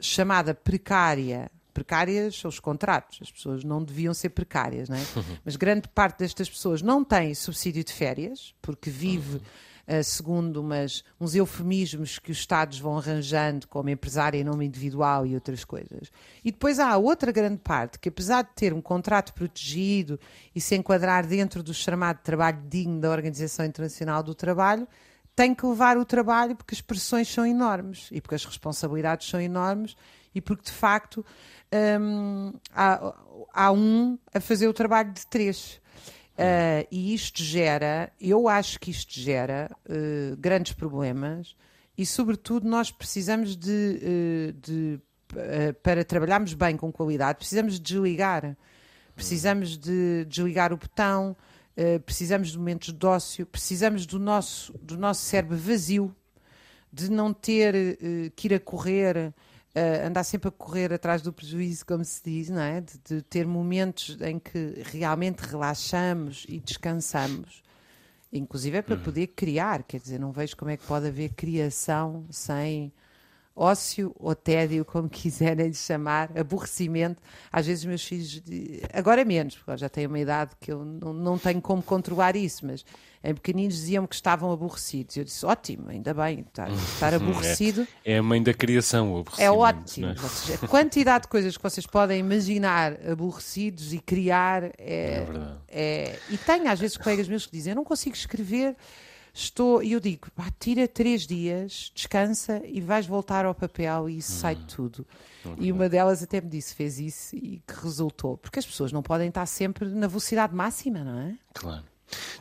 chamada 0.00 0.54
precária 0.54 1.50
precárias 1.74 2.38
são 2.38 2.48
os 2.48 2.60
contratos, 2.60 3.18
as 3.20 3.32
pessoas 3.32 3.64
não 3.64 3.82
deviam 3.82 4.14
ser 4.14 4.28
precárias, 4.28 4.88
não 4.88 4.96
é? 4.96 5.02
mas 5.44 5.56
grande 5.56 5.88
parte 5.88 6.20
destas 6.20 6.48
pessoas 6.48 6.80
não 6.80 7.04
tem 7.04 7.34
subsídio 7.34 7.82
de 7.82 7.92
férias, 7.92 8.54
porque 8.62 8.88
vive 8.88 9.38
uh, 9.38 10.04
segundo 10.04 10.60
umas, 10.60 11.02
uns 11.20 11.34
eufemismos 11.34 12.20
que 12.20 12.30
os 12.30 12.38
Estados 12.38 12.78
vão 12.78 12.96
arranjando 12.96 13.66
como 13.66 13.90
empresário 13.90 14.38
em 14.38 14.44
nome 14.44 14.64
individual 14.64 15.26
e 15.26 15.34
outras 15.34 15.64
coisas. 15.64 16.12
E 16.44 16.52
depois 16.52 16.78
há 16.78 16.96
outra 16.96 17.32
grande 17.32 17.58
parte 17.58 17.98
que, 17.98 18.08
apesar 18.08 18.42
de 18.42 18.50
ter 18.54 18.72
um 18.72 18.80
contrato 18.80 19.34
protegido 19.34 20.18
e 20.54 20.60
se 20.60 20.76
enquadrar 20.76 21.26
dentro 21.26 21.60
do 21.60 21.74
chamado 21.74 22.20
trabalho 22.22 22.62
digno 22.68 23.00
da 23.00 23.10
Organização 23.10 23.66
Internacional 23.66 24.22
do 24.22 24.34
Trabalho, 24.34 24.86
tem 25.34 25.54
que 25.54 25.66
levar 25.66 25.96
o 25.96 26.04
trabalho 26.04 26.54
porque 26.54 26.74
as 26.74 26.80
pressões 26.80 27.28
são 27.28 27.46
enormes 27.46 28.08
e 28.12 28.20
porque 28.20 28.34
as 28.34 28.44
responsabilidades 28.44 29.28
são 29.28 29.40
enormes 29.40 29.96
e 30.34 30.40
porque 30.40 30.64
de 30.64 30.72
facto 30.72 31.24
um, 32.00 32.52
há, 32.74 33.14
há, 33.52 33.72
um 33.72 34.18
a 34.32 34.40
fazer 34.40 34.68
o 34.68 34.72
trabalho 34.72 35.12
de 35.12 35.26
três. 35.26 35.80
Uh, 36.36 36.86
e 36.90 37.14
isto 37.14 37.42
gera, 37.42 38.12
eu 38.20 38.48
acho 38.48 38.80
que 38.80 38.90
isto 38.90 39.12
gera 39.12 39.70
uh, 39.88 40.36
grandes 40.36 40.72
problemas 40.72 41.54
e, 41.96 42.04
sobretudo, 42.04 42.68
nós 42.68 42.90
precisamos 42.90 43.56
de, 43.56 44.00
uh, 44.50 44.52
de 44.52 45.00
para 45.82 46.04
trabalharmos 46.04 46.54
bem 46.54 46.76
com 46.76 46.92
qualidade, 46.92 47.38
precisamos 47.38 47.74
de 47.74 47.80
desligar. 47.80 48.56
Precisamos 49.14 49.78
de 49.78 50.24
desligar 50.24 50.72
o 50.72 50.76
botão, 50.76 51.36
precisamos 52.04 52.50
de 52.50 52.58
momentos 52.58 52.92
de 52.92 53.06
ócio, 53.06 53.46
precisamos 53.46 54.06
do 54.06 54.18
nosso, 54.18 54.72
do 54.78 54.96
nosso 54.96 55.22
cérebro 55.22 55.56
vazio, 55.56 56.14
de 56.92 57.10
não 57.10 57.32
ter 57.32 57.98
que 58.36 58.48
ir 58.48 58.54
a 58.54 58.60
correr 58.60 59.34
uh, 59.74 60.06
andar 60.06 60.24
sempre 60.24 60.48
a 60.48 60.52
correr 60.52 60.92
atrás 60.92 61.20
do 61.20 61.32
prejuízo, 61.32 61.84
como 61.84 62.04
se 62.04 62.22
diz, 62.22 62.48
não 62.48 62.62
é? 62.62 62.80
De, 62.80 62.98
de, 63.04 63.22
ter 63.22 63.46
momentos 63.46 64.16
em 64.20 64.38
que 64.38 64.82
realmente 64.84 65.40
relaxamos 65.40 66.46
e 66.48 66.60
descansamos, 66.60 67.62
inclusive 68.32 68.78
é 68.78 68.82
para 68.82 68.96
uhum. 68.96 69.02
poder 69.02 69.28
criar, 69.28 69.82
quer 69.82 70.00
dizer, 70.00 70.18
não 70.18 70.32
vejo 70.32 70.56
como 70.56 70.70
é 70.70 70.76
que 70.76 70.86
pode 70.86 71.06
haver 71.06 71.30
criação 71.34 72.26
sem 72.30 72.92
ócio 73.56 74.14
ou 74.18 74.34
tédio, 74.34 74.84
como 74.84 75.08
quiserem 75.10 75.72
chamar, 75.72 76.30
aborrecimento. 76.36 77.22
Às 77.52 77.66
vezes, 77.66 77.84
meus 77.84 78.04
filhos, 78.04 78.42
agora 78.92 79.20
é 79.20 79.24
menos, 79.24 79.56
porque 79.56 79.76
já 79.76 79.88
tenho 79.88 80.08
uma 80.08 80.18
idade 80.18 80.52
que 80.60 80.72
eu 80.72 80.84
não, 80.84 81.12
não 81.12 81.38
tenho 81.38 81.60
como 81.60 81.82
controlar 81.82 82.36
isso, 82.36 82.66
mas 82.66 82.84
em 83.22 83.34
pequeninos 83.34 83.74
diziam 83.74 84.06
que 84.06 84.14
estavam 84.14 84.52
aborrecidos. 84.52 85.16
Eu 85.16 85.24
disse: 85.24 85.46
ótimo, 85.46 85.88
ainda 85.88 86.12
bem, 86.12 86.40
estar, 86.40 86.68
estar 86.70 87.12
é, 87.12 87.16
aborrecido. 87.16 87.86
É, 88.04 88.12
é, 88.12 88.18
a 88.18 88.22
mãe 88.22 88.42
da 88.42 88.52
criação, 88.52 89.14
o 89.14 89.20
aborrecimento. 89.20 89.42
É 89.42 89.50
ótimo. 89.50 90.06
É? 90.08 90.16
Seja, 90.16 90.58
a 90.62 90.68
quantidade 90.68 91.22
de 91.22 91.28
coisas 91.28 91.56
que 91.56 91.62
vocês 91.62 91.86
podem 91.86 92.20
imaginar 92.20 92.92
aborrecidos 93.10 93.92
e 93.94 93.98
criar 93.98 94.64
é. 94.64 94.72
é 94.78 95.24
verdade. 95.24 95.58
É, 95.68 96.18
e 96.28 96.36
tenho 96.36 96.70
às 96.70 96.78
vezes 96.78 96.96
colegas 96.96 97.26
meus 97.26 97.46
que 97.46 97.52
dizem: 97.52 97.70
eu 97.70 97.76
não 97.76 97.84
consigo 97.84 98.14
escrever 98.14 98.76
estou, 99.34 99.82
e 99.82 99.92
eu 99.92 100.00
digo, 100.00 100.30
pá, 100.30 100.46
tira 100.60 100.86
três 100.86 101.26
dias, 101.26 101.90
descansa 101.92 102.62
e 102.64 102.80
vais 102.80 103.04
voltar 103.04 103.44
ao 103.44 103.54
papel 103.54 104.08
e 104.08 104.18
isso 104.18 104.32
hum. 104.34 104.40
sai 104.40 104.54
tudo. 104.54 105.04
E 105.58 105.70
uma 105.70 105.88
delas 105.88 106.22
até 106.22 106.40
me 106.40 106.48
disse, 106.48 106.74
fez 106.74 106.98
isso 106.98 107.36
e 107.36 107.60
que 107.66 107.74
resultou, 107.82 108.38
porque 108.38 108.60
as 108.60 108.64
pessoas 108.64 108.92
não 108.92 109.02
podem 109.02 109.28
estar 109.28 109.44
sempre 109.44 109.86
na 109.88 110.06
velocidade 110.06 110.54
máxima, 110.54 111.04
não 111.04 111.18
é? 111.18 111.34
Claro. 111.52 111.84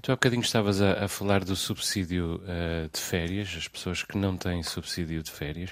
Tu 0.01 0.11
há 0.11 0.15
bocadinho 0.15 0.41
estavas 0.41 0.81
a, 0.81 1.05
a 1.05 1.07
falar 1.07 1.43
do 1.43 1.55
subsídio 1.55 2.41
uh, 2.43 2.89
de 2.91 2.99
férias, 2.99 3.55
as 3.57 3.67
pessoas 3.67 4.03
que 4.03 4.17
não 4.17 4.37
têm 4.37 4.61
subsídio 4.61 5.23
de 5.23 5.31
férias. 5.31 5.71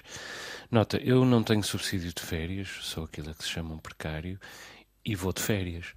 Nota, 0.71 0.97
eu 0.97 1.23
não 1.23 1.43
tenho 1.43 1.63
subsídio 1.63 2.11
de 2.13 2.21
férias, 2.21 2.69
sou 2.81 3.03
aquilo 3.03 3.33
que 3.35 3.43
se 3.43 3.49
chama 3.49 3.75
um 3.75 3.77
precário 3.77 4.39
e 5.05 5.15
vou 5.15 5.31
de 5.31 5.41
férias. 5.41 5.93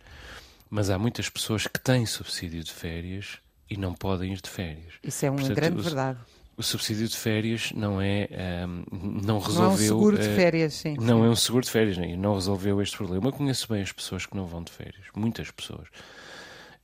Mas 0.68 0.90
há 0.90 0.98
muitas 0.98 1.28
pessoas 1.28 1.66
que 1.66 1.80
têm 1.80 2.04
subsídio 2.04 2.62
de 2.62 2.72
férias 2.72 3.38
e 3.74 3.76
não 3.76 3.92
podem 3.92 4.32
ir 4.32 4.40
de 4.40 4.48
férias. 4.48 4.94
Isso 5.02 5.26
é 5.26 5.30
uma 5.30 5.38
Portanto, 5.38 5.56
grande 5.56 5.80
o, 5.80 5.82
verdade. 5.82 6.18
O 6.56 6.62
subsídio 6.62 7.08
de 7.08 7.16
férias 7.16 7.72
não 7.72 8.00
é. 8.00 8.28
Um, 8.66 9.20
não 9.24 9.40
resolveu. 9.40 9.64
Não 9.64 9.70
é 9.70 9.74
um 9.74 9.76
seguro 9.76 10.18
de 10.18 10.28
eh, 10.28 10.36
férias, 10.36 10.74
sim. 10.74 10.94
Não 11.00 11.20
sim. 11.20 11.26
é 11.26 11.30
um 11.30 11.36
seguro 11.36 11.64
de 11.64 11.70
férias, 11.70 11.98
nem, 11.98 12.16
não 12.16 12.34
resolveu 12.34 12.80
este 12.80 12.96
problema. 12.96 13.26
Eu 13.26 13.32
conheço 13.32 13.68
bem 13.68 13.82
as 13.82 13.90
pessoas 13.90 14.24
que 14.26 14.36
não 14.36 14.46
vão 14.46 14.62
de 14.62 14.70
férias, 14.70 15.06
muitas 15.16 15.50
pessoas. 15.50 15.88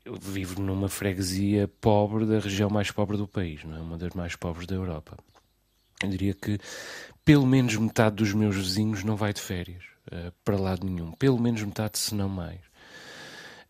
Eu 0.04 0.16
vivo 0.16 0.60
numa 0.60 0.88
freguesia 0.88 1.70
pobre 1.80 2.26
da 2.26 2.40
região 2.40 2.68
mais 2.68 2.90
pobre 2.90 3.16
do 3.16 3.28
país, 3.28 3.62
não 3.62 3.76
é? 3.76 3.80
Uma 3.80 3.96
das 3.96 4.12
mais 4.12 4.34
pobres 4.34 4.66
da 4.66 4.74
Europa. 4.74 5.16
Eu 6.02 6.08
diria 6.08 6.34
que 6.34 6.58
pelo 7.24 7.46
menos 7.46 7.76
metade 7.76 8.16
dos 8.16 8.32
meus 8.32 8.56
vizinhos 8.56 9.04
não 9.04 9.14
vai 9.14 9.32
de 9.32 9.40
férias 9.40 9.84
uh, 10.08 10.32
para 10.44 10.56
lado 10.56 10.84
nenhum. 10.84 11.12
Pelo 11.12 11.38
menos 11.38 11.62
metade, 11.62 11.98
se 11.98 12.14
não 12.14 12.28
mais 12.28 12.69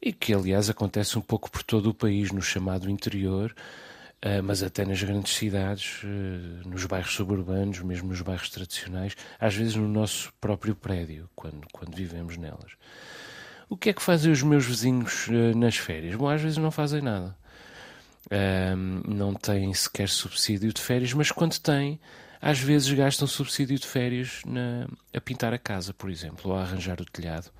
e 0.03 0.13
que, 0.13 0.33
aliás, 0.33 0.71
acontece 0.71 1.19
um 1.19 1.21
pouco 1.21 1.51
por 1.51 1.63
todo 1.63 1.91
o 1.91 1.95
país, 1.95 2.33
no 2.33 2.41
chamado 2.41 2.89
interior, 2.89 3.55
uh, 4.25 4.43
mas 4.43 4.63
até 4.63 4.85
nas 4.85 5.03
grandes 5.03 5.35
cidades, 5.35 6.03
uh, 6.03 6.69
nos 6.69 6.87
bairros 6.87 7.15
suburbanos, 7.15 7.81
mesmo 7.81 8.09
nos 8.09 8.23
bairros 8.23 8.49
tradicionais, 8.49 9.15
às 9.39 9.55
vezes 9.55 9.75
no 9.75 9.87
nosso 9.87 10.33
próprio 10.41 10.75
prédio, 10.75 11.29
quando, 11.35 11.67
quando 11.71 11.95
vivemos 11.95 12.37
nelas. 12.39 12.73
O 13.69 13.77
que 13.77 13.91
é 13.91 13.93
que 13.93 14.03
fazem 14.03 14.33
os 14.33 14.43
meus 14.43 14.65
vizinhos 14.65 15.29
uh, 15.29 15.57
nas 15.57 15.77
férias? 15.77 16.15
Bom, 16.17 16.29
às 16.29 16.41
vezes 16.41 16.57
não 16.57 16.71
fazem 16.71 17.03
nada. 17.03 17.37
não 19.07 19.35
têm 19.35 19.73
sequer 19.75 20.09
subsídio 20.09 20.73
de 20.73 20.81
férias, 20.81 21.13
mas 21.13 21.31
quando 21.31 21.59
têm, 21.59 22.01
às 22.41 22.59
vezes 22.59 22.91
gastam 22.93 23.29
subsídio 23.29 23.79
de 23.79 23.87
férias 23.87 24.41
na, 24.47 24.89
a 25.15 25.21
pintar 25.21 25.53
a 25.53 25.59
casa, 25.59 25.93
por 25.93 26.11
exemplo, 26.11 26.51
ou 26.51 26.57
a 26.57 26.63
arranjar 26.63 27.01
o 27.01 27.05
telhado 27.05 27.51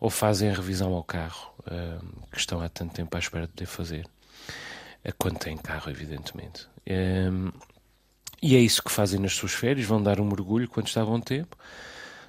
ou 0.00 0.10
fazem 0.10 0.50
a 0.50 0.54
revisão 0.54 0.92
ao 0.92 1.02
carro, 1.02 1.52
uh, 1.66 2.26
que 2.30 2.38
estão 2.38 2.60
há 2.60 2.68
tanto 2.68 2.94
tempo 2.94 3.14
à 3.16 3.18
espera 3.18 3.46
de 3.46 3.52
poder 3.52 3.66
fazer, 3.66 4.06
uh, 5.04 5.12
quando 5.18 5.38
têm 5.38 5.56
carro, 5.56 5.90
evidentemente. 5.90 6.66
Um, 6.88 7.50
e 8.42 8.54
é 8.54 8.60
isso 8.60 8.82
que 8.82 8.90
fazem 8.90 9.18
nas 9.18 9.34
suas 9.34 9.52
férias, 9.52 9.86
vão 9.86 10.02
dar 10.02 10.20
um 10.20 10.26
mergulho 10.26 10.68
quando 10.68 10.86
está 10.86 11.02
a 11.02 11.06
bom 11.06 11.20
tempo, 11.20 11.56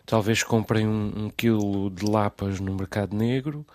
talvez 0.06 0.44
comprem 0.44 0.88
um, 0.88 1.26
um 1.26 1.30
quilo 1.30 1.90
de 1.90 2.06
lapas 2.06 2.60
no 2.60 2.74
mercado 2.74 3.16
negro, 3.16 3.66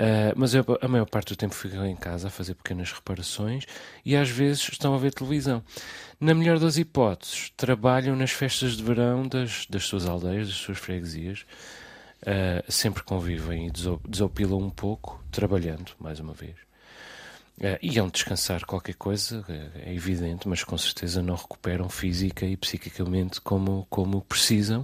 Uh, 0.00 0.30
mas 0.36 0.54
a, 0.54 0.60
a, 0.80 0.86
maior 0.86 1.06
parte 1.06 1.34
do 1.34 1.36
tempo 1.36 1.52
ficam 1.52 1.84
em 1.84 1.96
casa 1.96 2.28
a 2.28 2.30
fazer 2.30 2.54
pequenas 2.54 2.92
reparações 2.92 3.64
e 4.04 4.14
às 4.14 4.30
vezes 4.30 4.68
estão 4.70 4.94
a 4.94 4.98
ver 4.98 5.12
televisão. 5.12 5.60
Na 6.20 6.34
melhor 6.34 6.60
das 6.60 6.78
hipóteses, 6.78 7.52
trabalham 7.56 8.14
nas 8.14 8.30
festas 8.30 8.76
de 8.76 8.82
verão 8.84 9.26
das, 9.26 9.66
das 9.68 9.84
suas 9.84 10.06
aldeias, 10.06 10.46
das 10.46 10.56
suas 10.56 10.78
freguesias, 10.78 11.44
uh, 12.22 12.70
sempre 12.70 13.02
convivem 13.02 13.66
e 13.66 13.70
desopilam 14.08 14.58
um 14.58 14.70
pouco, 14.70 15.22
trabalhando, 15.30 15.92
mais 15.98 16.20
uma 16.20 16.32
vez. 16.32 16.56
Uh, 17.58 17.78
iam 17.82 18.08
descansar 18.08 18.64
qualquer 18.64 18.94
coisa, 18.94 19.44
é 19.84 19.92
evidente, 19.92 20.46
mas 20.46 20.62
com 20.62 20.78
certeza 20.78 21.20
não 21.20 21.34
recuperam 21.34 21.88
física 21.88 22.46
e 22.46 22.56
psiquicamente 22.56 23.40
como, 23.40 23.86
como 23.90 24.20
precisam. 24.22 24.82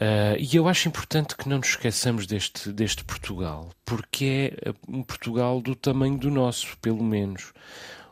Uh, 0.00 0.34
e 0.38 0.56
eu 0.56 0.68
acho 0.68 0.88
importante 0.88 1.36
que 1.36 1.48
não 1.48 1.58
nos 1.58 1.68
esqueçamos 1.68 2.26
deste, 2.26 2.72
deste 2.72 3.04
Portugal, 3.04 3.70
porque 3.84 4.52
é 4.64 4.74
um 4.88 5.02
Portugal 5.02 5.60
do 5.60 5.74
tamanho 5.74 6.18
do 6.18 6.30
nosso, 6.30 6.76
pelo 6.78 7.02
menos. 7.02 7.52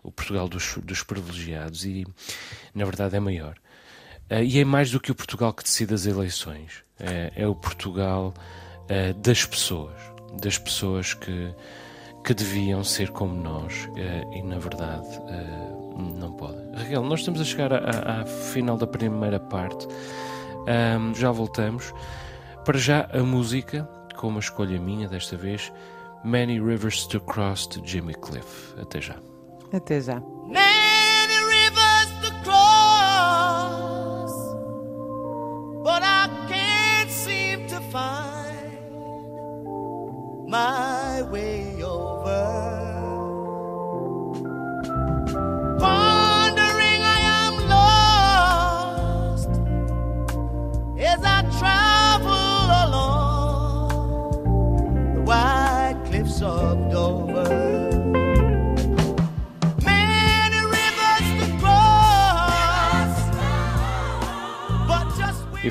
O 0.03 0.11
Portugal 0.11 0.49
dos, 0.49 0.77
dos 0.83 1.03
privilegiados, 1.03 1.85
e 1.85 2.07
na 2.75 2.85
verdade 2.85 3.17
é 3.17 3.21
maior. 3.21 3.57
Uh, 4.31 4.43
e 4.43 4.59
é 4.59 4.65
mais 4.65 4.91
do 4.91 5.01
que 5.01 5.11
o 5.11 5.15
Portugal 5.15 5.53
que 5.53 5.63
decide 5.63 5.95
as 5.95 6.07
eleições 6.07 6.85
é, 7.01 7.33
é 7.35 7.47
o 7.47 7.55
Portugal 7.55 8.33
é, 8.89 9.13
das 9.13 9.45
pessoas, 9.45 9.95
das 10.41 10.59
pessoas 10.59 11.15
que, 11.15 11.55
que 12.25 12.35
deviam 12.35 12.83
ser 12.85 13.11
como 13.11 13.35
nós 13.35 13.89
é, 13.97 14.25
e, 14.37 14.43
na 14.43 14.59
verdade, 14.59 15.07
é, 15.29 16.19
não 16.19 16.33
podem. 16.33 16.73
Raquel, 16.75 17.03
nós 17.03 17.21
estamos 17.21 17.41
a 17.41 17.45
chegar 17.45 17.73
à, 17.73 18.21
à 18.21 18.27
final 18.27 18.77
da 18.77 18.87
primeira 18.87 19.39
parte, 19.39 19.87
já 21.15 21.31
voltamos. 21.31 21.93
Para 22.65 22.79
já, 22.79 23.09
a 23.13 23.23
música, 23.23 23.89
com 24.17 24.29
uma 24.29 24.41
escolha 24.41 24.79
minha 24.79 25.09
desta 25.09 25.37
vez, 25.37 25.73
Many 26.23 26.61
Rivers 26.61 27.07
to 27.07 27.21
Cross 27.21 27.69
de 27.69 27.91
Jimmy 27.91 28.15
Cliff. 28.15 28.75
Até 28.81 29.01
já. 29.01 29.17
Até 29.73 30.01
já. 30.01 30.23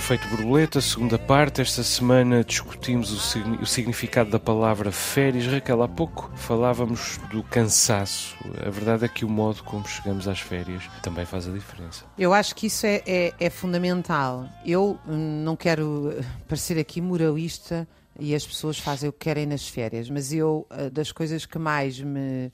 Efeito 0.10 0.28
borboleta, 0.36 0.82
segunda 0.82 1.20
parte. 1.20 1.62
Esta 1.62 1.84
semana 1.84 2.44
discutimos 2.44 3.12
o, 3.12 3.20
signi- 3.20 3.58
o 3.58 3.66
significado 3.68 4.32
da 4.32 4.40
palavra 4.40 4.92
férias. 4.92 5.46
Raquel, 5.46 5.84
há 5.84 5.88
pouco 5.88 6.32
falávamos 6.36 7.20
do 7.30 7.44
cansaço. 7.44 8.36
A 8.66 8.72
verdade 8.72 9.06
é 9.06 9.08
que 9.08 9.24
o 9.24 9.30
modo 9.30 9.64
como 9.64 9.88
chegamos 9.88 10.28
às 10.28 10.40
férias 10.40 10.82
também 11.04 11.28
faz 11.28 11.48
a 11.48 11.52
diferença. 11.52 12.06
Eu 12.18 12.34
acho 12.34 12.56
que 12.56 12.66
isso 12.66 12.88
é, 12.88 13.04
é- 13.06 13.34
é 13.40 13.50
fundamental. 13.52 14.50
Eu 14.66 14.98
hum, 15.08 15.44
não 15.44 15.56
quero 15.56 16.12
eh, 16.18 16.24
parecer 16.48 16.80
aqui 16.80 17.00
moralista 17.00 17.88
e 18.20 18.34
as 18.34 18.44
pessoas 18.44 18.80
fazem 18.80 19.10
o 19.10 19.14
que 19.14 19.20
querem 19.20 19.46
nas 19.46 19.68
férias, 19.68 20.10
mas 20.10 20.34
eu, 20.34 20.66
eh, 20.72 20.90
das 20.90 21.12
coisas 21.12 21.46
que 21.46 21.60
mais 21.60 22.00
me 22.02 22.52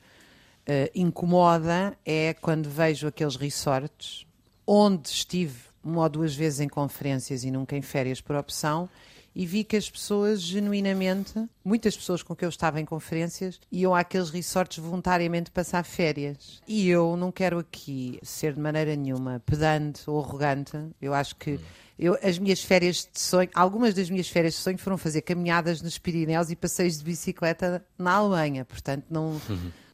eh, 0.68 0.92
incomoda 0.94 1.98
é 2.06 2.34
quando 2.34 2.70
vejo 2.70 3.08
aqueles 3.08 3.38
resorts 3.38 4.28
onde 4.68 5.08
estive 5.08 5.74
uma 5.86 6.02
ou 6.02 6.10
duas 6.10 6.36
vezes 6.36 6.60
em 6.60 6.68
conferências 6.68 7.44
e 7.44 7.52
nunca 7.52 7.78
em 7.78 7.82
férias 7.82 8.20
por 8.20 8.36
opção 8.36 8.90
e 9.36 9.46
vi 9.46 9.66
que 9.66 9.76
as 9.76 9.90
pessoas 9.90 10.42
genuinamente, 10.42 11.34
muitas 11.64 11.96
pessoas 11.96 12.24
com 12.24 12.34
que 12.34 12.46
eu 12.46 12.50
estava 12.50 12.80
em 12.80 12.86
conferências, 12.86 13.60
iam 13.70 13.94
àqueles 13.94 14.30
resorts 14.30 14.78
voluntariamente 14.78 15.52
passar 15.52 15.84
férias. 15.84 16.62
E 16.66 16.88
eu 16.88 17.18
não 17.18 17.34
quero 17.34 17.60
aqui 17.60 18.18
ser 18.24 18.54
de 18.54 18.62
maneira 18.62 18.96
nenhuma 18.96 19.42
pedante 19.46 20.10
ou 20.10 20.24
arrogante. 20.24 20.78
Eu 21.02 21.14
acho 21.14 21.36
que 21.36 21.60
eu, 22.00 22.18
as 22.24 22.40
minhas 22.40 22.64
férias 22.64 23.08
de 23.12 23.20
sonho, 23.20 23.50
algumas 23.54 23.94
das 23.94 24.10
minhas 24.10 24.30
férias 24.30 24.54
de 24.54 24.62
sonho 24.62 24.78
foram 24.78 24.98
fazer 24.98 25.22
caminhadas 25.22 25.82
nos 25.82 25.98
Pirineus 25.98 26.50
e 26.50 26.56
passeios 26.56 26.98
de 26.98 27.04
bicicleta 27.04 27.86
na 27.98 28.14
Alemanha. 28.14 28.64
Portanto, 28.64 29.06
não. 29.10 29.40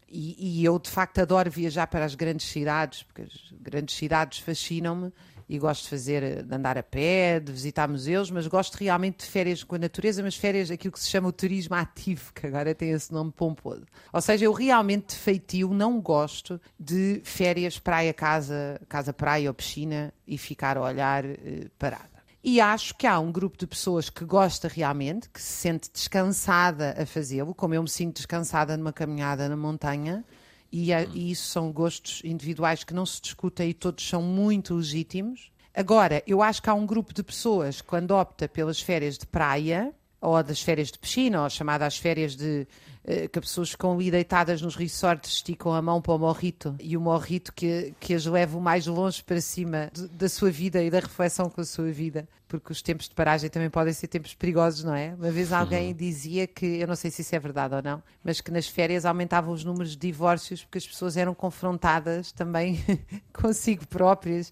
E, 0.08 0.60
e 0.60 0.66
eu 0.66 0.78
de 0.78 0.90
facto 0.90 1.20
adoro 1.20 1.50
viajar 1.50 1.88
para 1.88 2.06
as 2.06 2.14
grandes 2.14 2.46
cidades, 2.48 3.02
porque 3.02 3.22
as 3.22 3.54
grandes 3.60 3.96
cidades 3.96 4.40
fascinam-me 4.40 5.12
e 5.54 5.60
gosto 5.60 5.84
de 5.84 5.90
fazer, 5.90 6.44
de 6.44 6.56
andar 6.56 6.78
a 6.78 6.84
pé, 6.84 7.38
de 7.42 7.52
visitar 7.52 7.86
museus, 7.86 8.32
mas 8.32 8.48
gosto 8.48 8.76
realmente 8.76 9.18
de 9.20 9.26
férias 9.26 9.66
com 9.66 9.76
a 9.76 9.78
natureza, 9.80 10.24
mas 10.24 10.38
férias, 10.38 10.72
aquilo 10.72 10.94
que 10.94 11.00
se 11.00 11.10
chama 11.10 11.28
o 11.28 11.32
turismo 11.34 11.76
ativo, 11.76 12.32
que 12.34 12.48
agora 12.48 12.74
tem 12.74 12.92
esse 12.92 13.12
nome 13.12 13.34
pomposo. 13.34 13.84
Ou 14.14 14.22
seja, 14.22 14.46
eu 14.46 14.54
realmente 14.54 15.08
de 15.10 15.16
feitio 15.16 15.74
não 15.74 16.00
gosto 16.00 16.60
de 16.80 17.20
férias 17.26 17.78
praia, 17.78 18.14
casa, 18.14 18.80
casa, 18.88 19.12
praia 19.12 19.50
ou 19.50 19.54
piscina 19.54 20.14
e 20.26 20.38
ficar 20.38 20.78
a 20.78 20.82
olhar 20.84 21.26
eh, 21.26 21.68
parada. 21.78 22.10
E 22.42 22.62
acho 22.62 22.96
que 22.96 23.06
há 23.06 23.20
um 23.20 23.30
grupo 23.32 23.58
de 23.58 23.68
pessoas 23.68 24.10
que 24.10 24.24
gosta 24.24 24.70
realmente, 24.70 25.30
que 25.30 25.42
se 25.42 25.52
sente 25.52 25.90
descansada 25.92 26.96
a 26.98 27.06
fazê-lo, 27.06 27.54
como 27.54 27.74
eu 27.76 27.84
me 27.84 27.90
sinto 27.90 28.16
descansada 28.16 28.78
numa 28.78 28.94
caminhada 28.94 29.50
na 29.50 29.58
montanha, 29.58 30.24
e, 30.72 30.94
a- 30.94 31.04
e 31.04 31.32
isso 31.32 31.50
são 31.50 31.70
gostos 31.72 32.22
individuais 32.24 32.84
que 32.84 32.94
não 32.94 33.06
se 33.06 33.22
discutem 33.22 33.70
e 33.70 33.74
todos 33.74 34.08
são 34.08 34.22
muito 34.24 34.74
legítimos. 34.74 35.51
Agora, 35.74 36.22
eu 36.28 36.42
acho 36.42 36.62
que 36.62 36.70
há 36.70 36.74
um 36.74 36.86
grupo 36.86 37.14
de 37.14 37.24
pessoas 37.24 37.82
que, 37.82 37.88
quando 37.88 38.12
opta 38.12 38.48
pelas 38.48 38.82
férias 38.82 39.18
de 39.18 39.26
praia, 39.26 39.94
ou 40.20 40.42
das 40.44 40.62
férias 40.62 40.92
de 40.92 41.00
piscina, 41.00 41.44
ou 41.44 41.50
chamadas 41.50 41.98
férias 41.98 42.36
de. 42.36 42.68
Eh, 43.06 43.28
que 43.28 43.40
as 43.40 43.46
pessoas 43.46 43.72
ficam 43.72 43.94
ali 43.94 44.12
deitadas 44.12 44.62
nos 44.62 44.76
resorts, 44.76 45.32
esticam 45.34 45.74
a 45.74 45.82
mão 45.82 46.02
para 46.02 46.14
o 46.14 46.20
morrito 46.20 46.76
e 46.80 46.96
o 46.96 47.02
morrito 47.02 47.52
que, 47.54 47.94
que 48.00 48.14
as 48.14 48.26
leva 48.26 48.58
o 48.58 48.62
mais 48.62 48.86
longe 48.88 49.24
para 49.24 49.42
cima 49.42 49.90
de- 49.94 50.08
da 50.10 50.30
sua 50.30 50.52
vida 50.52 50.82
e 50.84 50.90
da 50.90 51.00
reflexão 51.00 51.50
com 51.50 51.62
a 51.62 51.66
sua 51.66 51.92
vida, 51.92 52.28
porque 52.48 52.72
os 52.72 52.82
tempos 52.82 53.08
de 53.10 53.16
paragem 53.16 53.50
também 53.50 53.70
podem 53.70 53.94
ser 53.94 54.08
tempos 54.08 54.34
perigosos, 54.36 54.84
não 54.84 54.94
é? 54.94 55.16
Uma 55.18 55.32
vez 55.32 55.52
alguém 55.54 55.96
dizia 55.96 56.46
que, 56.46 56.66
eu 56.66 56.88
não 56.88 56.96
sei 56.96 57.10
se 57.10 57.22
isso 57.22 57.34
é 57.36 57.40
verdade 57.40 57.74
ou 57.76 57.82
não, 57.82 58.04
mas 58.24 58.40
que 58.42 58.52
nas 58.52 58.68
férias 58.68 59.06
aumentavam 59.06 59.54
os 59.54 59.64
números 59.64 59.92
de 59.92 59.98
divórcios 59.98 60.64
porque 60.64 60.78
as 60.78 60.86
pessoas 60.88 61.18
eram 61.18 61.34
confrontadas 61.34 62.32
também 62.32 62.80
consigo 63.34 63.88
próprias 63.88 64.52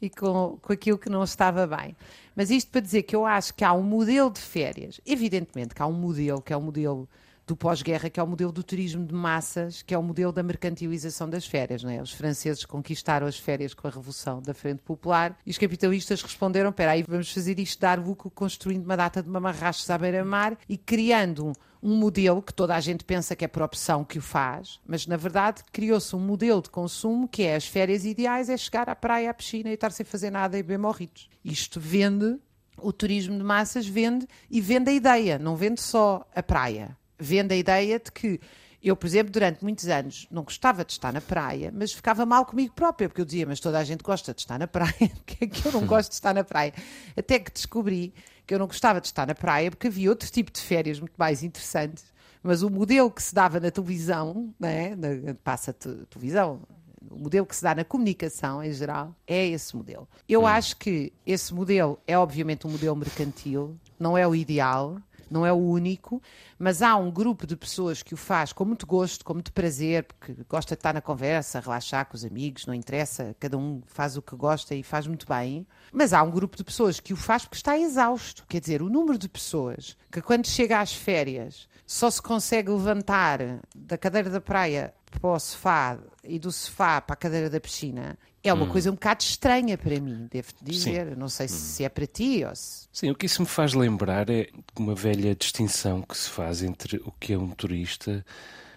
e 0.00 0.08
com, 0.08 0.58
com 0.62 0.72
aquilo 0.72 0.96
que 0.96 1.10
não 1.10 1.24
estava 1.24 1.66
bem. 1.66 1.94
Mas 2.34 2.50
isto 2.50 2.70
para 2.70 2.80
dizer 2.80 3.02
que 3.02 3.14
eu 3.14 3.26
acho 3.26 3.52
que 3.52 3.64
há 3.64 3.72
um 3.72 3.82
modelo 3.82 4.30
de 4.30 4.40
férias, 4.40 5.00
evidentemente 5.04 5.74
que 5.74 5.82
há 5.82 5.86
um 5.86 5.92
modelo, 5.92 6.40
que 6.40 6.52
é 6.52 6.56
o 6.56 6.62
modelo 6.62 7.08
do 7.50 7.56
pós-guerra, 7.56 8.08
que 8.08 8.20
é 8.20 8.22
o 8.22 8.26
modelo 8.26 8.52
do 8.52 8.62
turismo 8.62 9.04
de 9.04 9.12
massas, 9.12 9.82
que 9.82 9.92
é 9.92 9.98
o 9.98 10.02
modelo 10.02 10.32
da 10.32 10.40
mercantilização 10.40 11.28
das 11.28 11.44
férias. 11.44 11.82
Não 11.82 11.90
é? 11.90 12.00
Os 12.00 12.12
franceses 12.12 12.64
conquistaram 12.64 13.26
as 13.26 13.36
férias 13.36 13.74
com 13.74 13.88
a 13.88 13.90
Revolução 13.90 14.40
da 14.40 14.54
Frente 14.54 14.82
Popular 14.82 15.36
e 15.44 15.50
os 15.50 15.58
capitalistas 15.58 16.22
responderam: 16.22 16.70
espera 16.70 16.92
aí, 16.92 17.02
vamos 17.02 17.32
fazer 17.32 17.58
isto 17.58 17.80
dar 17.80 17.98
lucro 17.98 18.30
construindo 18.30 18.84
uma 18.84 18.96
data 18.96 19.20
de 19.20 19.28
mamarrachos 19.28 19.90
à 19.90 19.98
beira-mar 19.98 20.56
e 20.68 20.78
criando 20.78 21.52
um, 21.82 21.96
modelo 21.96 22.40
que 22.40 22.54
toda 22.54 22.76
a 22.76 22.80
gente 22.80 23.04
pensa 23.04 23.34
que 23.34 23.44
é 23.44 23.48
por 23.48 23.62
opção 23.62 24.04
que 24.04 24.18
o 24.18 24.22
faz, 24.22 24.78
mas 24.86 25.08
na 25.08 25.16
verdade 25.16 25.64
criou-se 25.72 26.14
um 26.14 26.20
modelo 26.20 26.62
de 26.62 26.70
consumo 26.70 27.26
que 27.26 27.42
é 27.42 27.56
as 27.56 27.66
férias 27.66 28.04
ideais, 28.04 28.48
é 28.48 28.56
chegar 28.56 28.88
à 28.88 28.94
praia, 28.94 29.28
à 29.28 29.34
piscina 29.34 29.70
e 29.70 29.74
estar 29.74 29.90
sem 29.90 30.06
fazer 30.06 30.30
nada 30.30 30.56
e 30.56 30.62
beber 30.62 30.78
morritos. 30.78 31.28
Isto 31.44 31.80
vende, 31.80 32.38
o 32.78 32.92
turismo 32.92 33.36
de 33.36 33.42
massas 33.42 33.88
vende 33.88 34.24
e 34.48 34.60
vende 34.60 34.90
a 34.90 34.92
ideia, 34.92 35.36
não 35.36 35.56
vende 35.56 35.80
só 35.80 36.24
a 36.32 36.42
praia. 36.44 36.99
Vende 37.20 37.54
a 37.54 37.56
ideia 37.56 37.98
de 37.98 38.10
que 38.10 38.40
eu, 38.82 38.96
por 38.96 39.06
exemplo, 39.06 39.30
durante 39.30 39.62
muitos 39.62 39.86
anos 39.88 40.26
não 40.30 40.42
gostava 40.42 40.84
de 40.84 40.92
estar 40.92 41.12
na 41.12 41.20
praia, 41.20 41.70
mas 41.74 41.92
ficava 41.92 42.24
mal 42.24 42.46
comigo 42.46 42.72
própria, 42.74 43.08
porque 43.08 43.20
eu 43.20 43.26
dizia, 43.26 43.46
mas 43.46 43.60
toda 43.60 43.78
a 43.78 43.84
gente 43.84 44.02
gosta 44.02 44.32
de 44.32 44.40
estar 44.40 44.58
na 44.58 44.66
praia, 44.66 44.94
porque 45.24 45.44
é 45.44 45.46
que 45.46 45.66
eu 45.66 45.72
não 45.72 45.84
gosto 45.86 46.08
de 46.08 46.14
estar 46.14 46.32
na 46.34 46.42
praia? 46.42 46.72
Até 47.16 47.38
que 47.38 47.52
descobri 47.52 48.14
que 48.46 48.54
eu 48.54 48.58
não 48.58 48.66
gostava 48.66 49.00
de 49.00 49.06
estar 49.06 49.26
na 49.26 49.34
praia, 49.34 49.70
porque 49.70 49.86
havia 49.88 50.08
outro 50.08 50.30
tipo 50.30 50.50
de 50.50 50.60
férias 50.60 50.98
muito 50.98 51.12
mais 51.18 51.42
interessantes, 51.42 52.04
mas 52.42 52.62
o 52.62 52.70
modelo 52.70 53.10
que 53.10 53.22
se 53.22 53.34
dava 53.34 53.60
na 53.60 53.70
televisão, 53.70 54.54
né, 54.58 54.96
na, 54.96 55.34
passa 55.34 55.74
te- 55.74 56.06
televisão, 56.08 56.62
o 57.10 57.18
modelo 57.18 57.44
que 57.44 57.54
se 57.54 57.62
dá 57.62 57.74
na 57.74 57.84
comunicação 57.84 58.62
em 58.64 58.72
geral 58.72 59.14
é 59.26 59.46
esse 59.46 59.76
modelo. 59.76 60.08
Eu 60.28 60.46
acho 60.46 60.76
que 60.78 61.12
esse 61.26 61.52
modelo 61.52 61.98
é 62.06 62.16
obviamente 62.16 62.66
um 62.66 62.70
modelo 62.70 62.96
mercantil, 62.96 63.76
não 63.98 64.16
é 64.16 64.26
o 64.26 64.34
ideal, 64.34 64.98
não 65.30 65.46
é 65.46 65.52
o 65.52 65.56
único, 65.56 66.20
mas 66.58 66.82
há 66.82 66.96
um 66.96 67.10
grupo 67.10 67.46
de 67.46 67.56
pessoas 67.56 68.02
que 68.02 68.14
o 68.14 68.16
faz 68.16 68.52
com 68.52 68.64
muito 68.64 68.86
gosto, 68.86 69.24
com 69.24 69.34
muito 69.34 69.52
prazer, 69.52 70.04
porque 70.04 70.34
gosta 70.48 70.74
de 70.74 70.78
estar 70.78 70.92
na 70.92 71.00
conversa, 71.00 71.60
relaxar 71.60 72.06
com 72.06 72.16
os 72.16 72.24
amigos, 72.24 72.66
não 72.66 72.74
interessa, 72.74 73.34
cada 73.38 73.56
um 73.56 73.80
faz 73.86 74.16
o 74.16 74.22
que 74.22 74.34
gosta 74.34 74.74
e 74.74 74.82
faz 74.82 75.06
muito 75.06 75.26
bem. 75.26 75.66
Mas 75.92 76.12
há 76.12 76.22
um 76.22 76.30
grupo 76.30 76.56
de 76.56 76.64
pessoas 76.64 77.00
que 77.00 77.12
o 77.12 77.16
faz 77.16 77.44
porque 77.44 77.56
está 77.56 77.78
exausto. 77.78 78.44
Quer 78.48 78.60
dizer, 78.60 78.82
o 78.82 78.88
número 78.88 79.18
de 79.18 79.28
pessoas 79.28 79.96
que 80.10 80.20
quando 80.20 80.46
chega 80.46 80.80
às 80.80 80.92
férias 80.92 81.68
só 81.86 82.10
se 82.10 82.22
consegue 82.22 82.70
levantar 82.70 83.40
da 83.74 83.98
cadeira 83.98 84.30
da 84.30 84.40
praia 84.40 84.94
para 85.10 85.30
o 85.30 85.38
sofá 85.38 85.98
e 86.22 86.38
do 86.38 86.52
sofá 86.52 87.00
para 87.00 87.14
a 87.14 87.16
cadeira 87.16 87.50
da 87.50 87.60
piscina 87.60 88.16
é 88.42 88.52
uma 88.52 88.66
coisa 88.66 88.90
um 88.90 88.94
bocado 88.94 89.22
estranha 89.22 89.76
para 89.76 90.00
mim, 90.00 90.26
devo-te 90.30 90.64
dizer. 90.64 91.16
Não 91.16 91.28
sei 91.28 91.46
se, 91.46 91.54
se 91.56 91.84
é 91.84 91.88
para 91.88 92.06
ti 92.06 92.44
ou 92.44 92.54
se. 92.54 92.88
Sim, 92.92 93.10
o 93.10 93.14
que 93.14 93.26
isso 93.26 93.42
me 93.42 93.48
faz 93.48 93.74
lembrar 93.74 94.30
é 94.30 94.48
uma 94.78 94.94
velha 94.94 95.34
distinção 95.34 96.02
que 96.02 96.16
se 96.16 96.28
faz 96.28 96.62
entre 96.62 96.96
o 97.04 97.12
que 97.12 97.32
é 97.32 97.38
um 97.38 97.50
turista 97.50 98.24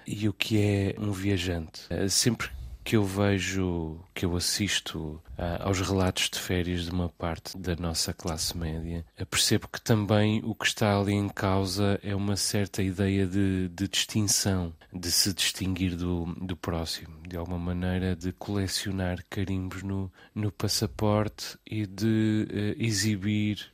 e 0.06 0.28
o 0.28 0.34
que 0.34 0.62
é 0.62 0.95
um 0.99 1.12
viajante. 1.12 1.82
Eh, 1.89 2.10
Sempre 2.10 2.49
que 2.84 2.96
eu 2.98 3.04
vejo, 3.04 4.00
que 4.13 4.26
eu 4.26 4.36
assisto 4.36 5.22
ah, 5.38 5.63
aos 5.63 5.80
relatos 5.80 6.30
de 6.30 6.39
férias 6.39 6.86
de 6.86 6.91
uma 6.91 7.10
parte 7.10 7.58
da 7.58 7.76
nossa 7.76 8.13
classe 8.13 8.58
média, 8.58 9.06
percebo 9.30 9.67
que 9.67 9.82
também 9.82 10.41
o 10.43 10.54
que 10.54 10.65
está 10.65 11.00
ali 11.00 11.13
em 11.13 11.30
causa 11.30 12.00
é 12.04 12.13
uma 12.15 12.36
certa 12.36 12.84
ideia 12.84 13.26
de, 13.26 13.69
de 13.69 13.88
distinção, 13.88 14.74
de 14.91 15.12
se 15.12 15.34
distinguir 15.34 15.96
do, 15.96 16.26
do 16.41 16.58
próximo, 16.58 17.15
de 17.28 17.38
alguma 17.38 17.60
maneira 17.60 18.15
de 18.15 18.32
colecionar 18.34 19.24
carimbos 19.30 19.82
no, 19.82 20.12
no 20.36 20.52
passaporte 20.52 21.58
e 21.65 21.86
de 21.86 22.48
eh, 22.52 22.76
exibir 22.78 23.72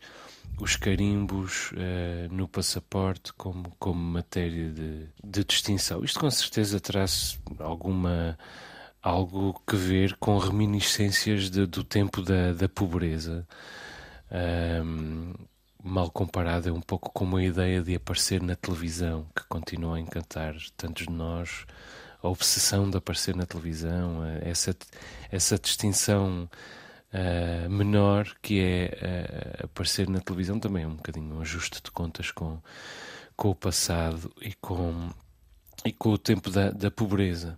os 0.59 0.75
carimbos 0.75 1.71
eh, 1.75 2.27
no 2.31 2.47
passaporte 2.47 3.33
como, 3.33 3.71
como 3.79 3.99
matéria 3.99 4.69
de, 4.69 5.07
de 5.23 5.43
distinção. 5.43 6.03
Isto 6.03 6.19
com 6.19 6.29
certeza 6.29 6.79
traz 6.79 7.39
alguma 7.59 8.37
algo 9.01 9.61
que 9.67 9.75
ver 9.75 10.15
com 10.17 10.37
reminiscências 10.37 11.49
de- 11.49 11.65
do 11.65 11.83
tempo 11.83 12.21
da, 12.21 12.53
da 12.53 12.69
pobreza. 12.69 13.47
Ahm, 14.31 15.33
mal 15.83 16.09
comparado, 16.11 16.69
é 16.69 16.71
um 16.71 16.81
pouco 16.81 17.09
como 17.11 17.37
a 17.37 17.43
ideia 17.43 17.81
de 17.81 17.95
aparecer 17.95 18.41
na 18.41 18.55
televisão, 18.55 19.27
que 19.35 19.43
continua 19.47 19.97
a 19.97 19.99
encantar 19.99 20.55
tantos 20.77 21.05
de 21.07 21.13
nós. 21.13 21.65
A 22.21 22.27
obsessão 22.27 22.89
de 22.89 22.97
aparecer 22.97 23.35
na 23.35 23.45
televisão, 23.45 24.23
essa, 24.41 24.75
essa 25.31 25.57
distinção 25.57 26.49
uh, 27.13 27.69
menor 27.69 28.35
que 28.41 28.59
é 28.59 29.61
uh, 29.61 29.65
aparecer 29.65 30.09
na 30.09 30.19
televisão 30.19 30.59
também 30.59 30.83
é 30.83 30.87
um 30.87 30.95
bocadinho 30.95 31.35
um 31.35 31.41
ajuste 31.41 31.81
de 31.81 31.91
contas 31.91 32.31
com, 32.31 32.59
com 33.37 33.49
o 33.51 33.55
passado 33.55 34.31
e 34.41 34.53
com, 34.55 35.09
e 35.85 35.91
com 35.93 36.09
o 36.09 36.17
tempo 36.17 36.49
da, 36.49 36.71
da 36.71 36.91
pobreza. 36.91 37.57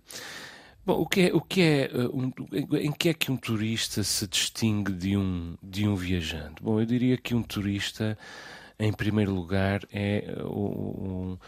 Bom, 0.84 1.00
o 1.00 1.06
que 1.06 1.20
é, 1.28 1.32
o 1.32 1.40
que 1.40 1.62
é 1.62 1.90
um, 2.12 2.32
em 2.76 2.90
que 2.90 3.08
é 3.08 3.14
que 3.14 3.30
um 3.30 3.36
turista 3.36 4.02
se 4.02 4.26
distingue 4.26 4.92
de 4.92 5.16
um, 5.16 5.56
de 5.62 5.86
um 5.86 5.94
viajante? 5.94 6.60
Bom, 6.60 6.80
eu 6.80 6.86
diria 6.86 7.16
que 7.16 7.36
um 7.36 7.42
turista, 7.42 8.18
em 8.80 8.92
primeiro 8.92 9.32
lugar, 9.32 9.82
é 9.92 10.24
um 10.44 11.38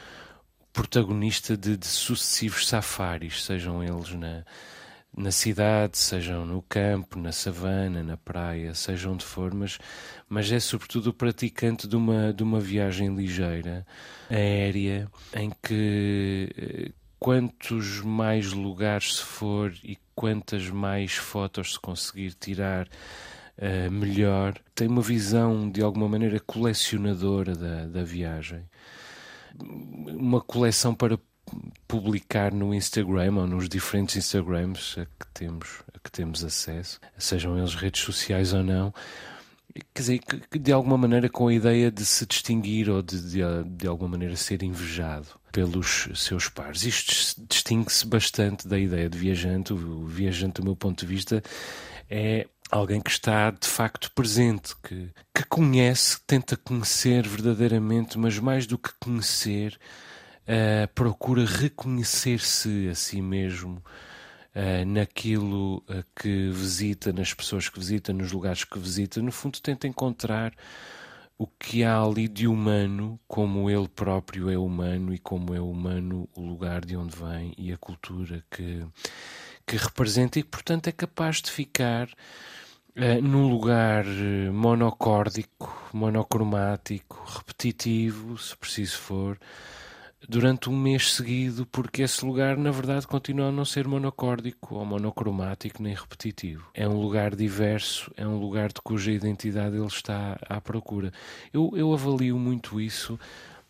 protagonista 0.73 1.57
de, 1.57 1.77
de 1.77 1.87
sucessivos 1.87 2.69
safaris, 2.69 3.45
sejam 3.45 3.83
eles 3.83 4.15
na, 4.15 4.45
na 5.17 5.33
cidade, 5.33 5.99
sejam 5.99 6.47
no 6.47 6.63
campo, 6.63 7.19
na 7.19 7.33
savana, 7.33 8.05
na 8.05 8.17
praia, 8.17 8.73
seja 8.73 9.11
onde 9.11 9.25
for, 9.25 9.53
mas, 9.53 9.79
mas 10.29 10.51
é 10.53 10.61
sobretudo 10.61 11.09
o 11.11 11.15
praticante 11.15 11.89
de 11.89 11.97
uma, 11.97 12.33
de 12.33 12.45
uma 12.45 12.61
viagem 12.61 13.15
ligeira, 13.17 13.85
aérea, 14.31 15.09
em 15.35 15.51
que 15.63 16.53
eh, 16.57 17.04
quantos 17.19 18.01
mais 18.01 18.53
lugares 18.53 19.17
se 19.17 19.23
for 19.23 19.73
e 19.83 19.99
quantas 20.15 20.69
mais 20.71 21.15
fotos 21.15 21.75
se 21.75 21.81
conseguir 21.81 22.35
tirar, 22.35 22.87
uh, 23.59 23.91
melhor. 23.91 24.55
Tem 24.75 24.89
uma 24.89 25.03
visão 25.03 25.71
de 25.71 25.83
alguma 25.83 26.09
maneira 26.09 26.41
colecionadora 26.41 27.55
da, 27.55 27.87
da 27.87 28.05
viagem. 28.05 28.65
Uma 29.59 30.41
coleção 30.41 30.95
para 30.95 31.19
publicar 31.87 32.53
no 32.53 32.75
Instagram 32.75 33.37
ou 33.37 33.47
nos 33.47 33.69
diferentes 33.69 34.17
Instagrams 34.17 34.97
a 34.99 35.05
que 35.05 35.27
temos, 35.33 35.83
a 35.95 35.99
que 35.99 36.11
temos 36.11 36.45
acesso, 36.45 36.99
sejam 37.19 37.57
eles 37.59 37.75
redes 37.75 38.03
sociais 38.03 38.53
ou 38.53 38.63
não, 38.63 38.93
quer 39.93 40.01
dizer, 40.01 40.19
que, 40.19 40.59
de 40.59 40.73
alguma 40.73 40.97
maneira 40.97 41.29
com 41.29 41.49
a 41.49 41.55
ideia 41.55 41.91
de 41.91 42.05
se 42.05 42.27
distinguir 42.27 42.89
ou 42.89 43.03
de, 43.03 43.21
de, 43.21 43.41
de 43.77 43.87
alguma 43.87 44.11
maneira 44.11 44.37
ser 44.37 44.63
invejado 44.63 45.29
pelos 45.53 46.09
seus 46.15 46.49
pares. 46.49 46.85
Isto 46.85 47.45
distingue-se 47.49 48.07
bastante 48.07 48.67
da 48.67 48.79
ideia 48.79 49.09
de 49.09 49.19
viajante. 49.19 49.73
O 49.73 50.05
viajante, 50.05 50.61
do 50.61 50.65
meu 50.65 50.77
ponto 50.77 51.01
de 51.01 51.07
vista, 51.07 51.43
é 52.09 52.47
alguém 52.71 53.01
que 53.01 53.11
está 53.11 53.51
de 53.51 53.69
facto 53.69 54.11
presente, 54.13 54.75
que, 54.83 55.11
que 55.35 55.45
conhece, 55.49 56.19
tenta 56.27 56.57
conhecer 56.57 57.27
verdadeiramente, 57.27 58.19
mas 58.19 58.39
mais 58.39 58.67
do 58.67 58.79
que 58.79 58.91
conhecer, 59.01 59.79
uh, 60.43 60.93
procura 60.95 61.45
reconhecer-se 61.45 62.89
a 62.89 62.95
si 62.95 63.21
mesmo 63.23 63.83
uh, 64.55 64.85
naquilo 64.87 65.79
uh, 65.89 66.05
que 66.15 66.49
visita, 66.51 67.13
nas 67.13 67.35
pessoas 67.35 67.69
que 67.69 67.79
visita, 67.79 68.13
nos 68.13 68.33
lugares 68.33 68.65
que 68.65 68.79
visita. 68.79 69.21
No 69.21 69.33
fundo, 69.33 69.61
tenta 69.61 69.87
encontrar 69.87 70.55
o 71.37 71.47
que 71.47 71.83
há 71.83 72.01
ali 72.01 72.29
de 72.29 72.47
humano, 72.47 73.19
como 73.27 73.69
ele 73.69 73.89
próprio 73.89 74.49
é 74.49 74.57
humano 74.57 75.13
e 75.13 75.19
como 75.19 75.53
é 75.53 75.61
humano 75.61 76.29
o 76.37 76.41
lugar 76.41 76.85
de 76.85 76.97
onde 76.97 77.17
vem 77.17 77.53
e 77.59 77.73
a 77.73 77.77
cultura 77.77 78.45
que, 78.51 78.87
que 79.67 79.77
representa 79.77 80.39
e 80.39 80.43
que, 80.43 80.49
portanto, 80.49 80.87
é 80.87 80.93
capaz 80.93 81.43
de 81.43 81.51
ficar 81.51 82.09
uh, 82.09 83.23
num 83.23 83.49
lugar 83.49 84.05
monocórdico, 84.53 85.91
monocromático, 85.93 87.25
repetitivo, 87.27 88.39
se 88.39 88.57
preciso 88.57 88.99
for, 88.99 89.39
durante 90.29 90.71
um 90.71 90.77
mês 90.77 91.13
seguido, 91.13 91.67
porque 91.67 92.03
esse 92.03 92.25
lugar, 92.25 92.57
na 92.57 92.71
verdade, 92.71 93.07
continua 93.07 93.49
a 93.49 93.53
não 93.53 93.65
ser 93.65 93.87
monocórdico 93.87 94.75
ou 94.77 94.85
monocromático 94.85 95.83
nem 95.83 95.95
repetitivo. 95.95 96.69
É 96.75 96.89
um 96.89 97.01
lugar 97.01 97.35
diverso, 97.35 98.11
é 98.17 98.27
um 98.27 98.39
lugar 98.39 98.73
de 98.73 98.81
cuja 98.81 99.13
identidade 99.13 99.77
ele 99.77 99.87
está 99.87 100.39
à 100.49 100.61
procura. 100.61 101.13
Eu, 101.53 101.73
eu 101.77 101.93
avalio 101.93 102.39
muito 102.39 102.81
isso 102.81 103.19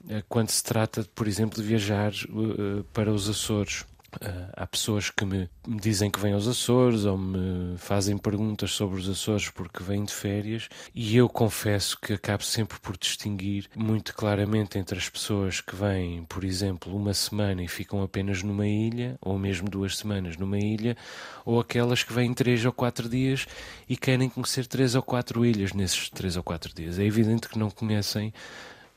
uh, 0.05 0.23
quando 0.29 0.51
se 0.51 0.63
trata, 0.63 1.07
por 1.15 1.27
exemplo, 1.27 1.61
de 1.61 1.67
viajar 1.67 2.13
uh, 2.13 2.85
para 2.93 3.13
os 3.13 3.29
Açores. 3.29 3.85
Uh, 4.23 4.51
há 4.53 4.67
pessoas 4.67 5.11
que 5.11 5.25
me, 5.25 5.49
me, 5.67 5.81
dizem 5.81 6.11
que 6.11 6.21
vêm 6.21 6.35
aos 6.35 6.47
Açores 6.47 7.05
ou 7.05 7.19
me 7.19 7.77
fazem 7.79 8.17
perguntas 8.17 8.71
sobre 8.73 9.01
os 9.01 9.09
Açores 9.09 9.51
porque 9.51 9.83
vêm 9.83 10.05
de 10.05 10.13
férias, 10.13 10.69
e 10.95 11.17
eu 11.17 11.29
confesso 11.29 11.99
que 12.01 12.13
acabo 12.13 12.43
sempre 12.45 12.79
por 12.79 12.97
distinguir 12.97 13.67
muito 13.75 14.15
claramente 14.15 14.79
entre 14.79 14.99
as 14.99 15.09
pessoas 15.09 15.61
que 15.61 15.75
vêm, 15.75 16.25
por 16.25 16.45
exemplo, 16.45 16.95
uma 16.95 17.13
semana 17.13 17.63
e 17.63 17.69
ficam 17.69 18.03
apenas 18.03 18.43
numa 18.43 18.67
ilha, 18.67 19.19
ou 19.21 19.39
mesmo 19.39 19.69
duas 19.69 19.97
semanas 19.97 20.37
numa 20.37 20.59
ilha, 20.59 20.97
ou 21.45 21.59
aquelas 21.59 22.03
que 22.03 22.13
vêm 22.13 22.33
três 22.33 22.65
ou 22.65 22.73
quatro 22.73 23.09
dias 23.09 23.47
e 23.89 23.97
querem 23.97 24.29
conhecer 24.29 24.67
três 24.67 24.95
ou 24.95 25.03
quatro 25.03 25.45
ilhas 25.45 25.73
nesses 25.73 26.09
três 26.09 26.37
ou 26.37 26.43
quatro 26.43 26.73
dias. 26.75 26.99
É 26.99 27.05
evidente 27.05 27.49
que 27.49 27.59
não 27.59 27.71
conhecem 27.71 28.33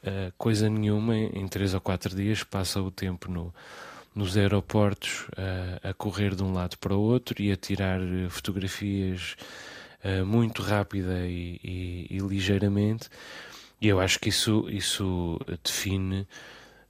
uh, 0.03 0.32
coisa 0.38 0.69
nenhuma 0.69 1.15
em 1.15 1.47
três 1.47 1.73
ou 1.73 1.82
quatro 1.82 2.15
dias, 2.15 2.43
passa 2.43 2.82
o 2.82 2.91
tempo 2.91 3.32
no 3.32 3.53
nos 4.17 4.36
aeroportos 4.36 5.27
a, 5.84 5.89
a 5.89 5.93
correr 5.93 6.34
de 6.34 6.43
um 6.43 6.51
lado 6.51 6.77
para 6.80 6.95
o 6.95 6.99
outro 6.99 7.39
e 7.41 7.51
a 7.51 7.56
tirar 7.56 8.01
eh, 8.01 8.27
fotografias 8.30 9.36
uh, 10.03 10.25
muito 10.25 10.63
rápida 10.63 11.27
e, 11.27 11.60
e, 11.63 12.08
e, 12.10 12.17
ligeiramente. 12.17 13.10
E 13.80 13.88
eu 13.88 13.99
acho 13.99 14.19
que 14.19 14.30
isso, 14.30 14.67
isso 14.69 15.39
define 15.63 16.21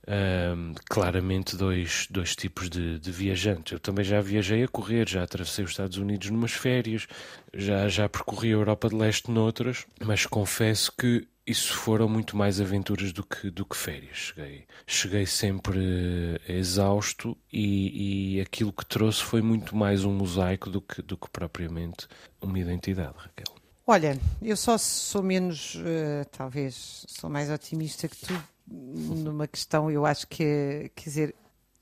uh, 0.08 0.74
claramente 0.90 1.58
dois, 1.58 2.08
dois 2.10 2.34
tipos 2.34 2.70
de, 2.70 2.98
de 2.98 3.12
viajantes. 3.12 3.74
Eu 3.74 3.80
também 3.80 4.06
já 4.06 4.22
viajei 4.22 4.64
a 4.64 4.68
correr, 4.70 5.10
já 5.10 5.24
atravessei 5.24 5.66
os 5.66 5.72
Estados 5.72 5.98
Unidos 5.98 6.30
numas 6.30 6.54
férias, 6.54 7.08
já, 7.54 7.90
já 7.90 8.08
percorri 8.08 8.50
a 8.50 8.54
Europa 8.54 8.88
de 8.88 8.96
Leste 8.96 9.30
noutras, 9.30 9.86
mas 10.00 10.26
confesso 10.26 10.94
que 10.98 11.28
isso 11.48 11.74
foram 11.74 12.10
muito 12.10 12.36
mais 12.36 12.60
aventuras 12.60 13.14
do 13.14 13.24
que, 13.24 13.50
do 13.50 13.66
que 13.66 13.78
férias. 13.78 14.18
Cheguei, 14.18 14.66
cheguei 14.86 15.26
sempre 15.26 15.80
exausto 16.48 17.38
e, 17.52 18.36
e 18.36 18.42
aquilo 18.42 18.74
que 18.74 18.86
trouxe 18.86 19.24
foi 19.24 19.42
muito 19.42 19.74
mais 19.74 20.04
um 20.04 20.14
mosaico 20.14 20.70
do 20.70 20.82
que, 20.82 21.02
do 21.02 21.16
que 21.16 21.30
propriamente 21.30 22.06
uma 22.42 22.60
identidade, 22.60 23.14
Raquel. 23.16 23.56
Olha, 23.86 24.20
eu 24.42 24.58
só 24.58 24.78
sou 24.78 25.24
menos, 25.24 25.76
uh, 25.76 26.26
talvez, 26.30 27.06
sou 27.08 27.30
mais 27.30 27.50
otimista 27.50 28.10
que 28.10 28.18
tu 28.18 28.44
numa 28.68 29.48
questão, 29.48 29.90
eu 29.90 30.06
acho 30.06 30.28
que, 30.28 30.92
quer 30.94 31.04
dizer, 31.06 31.36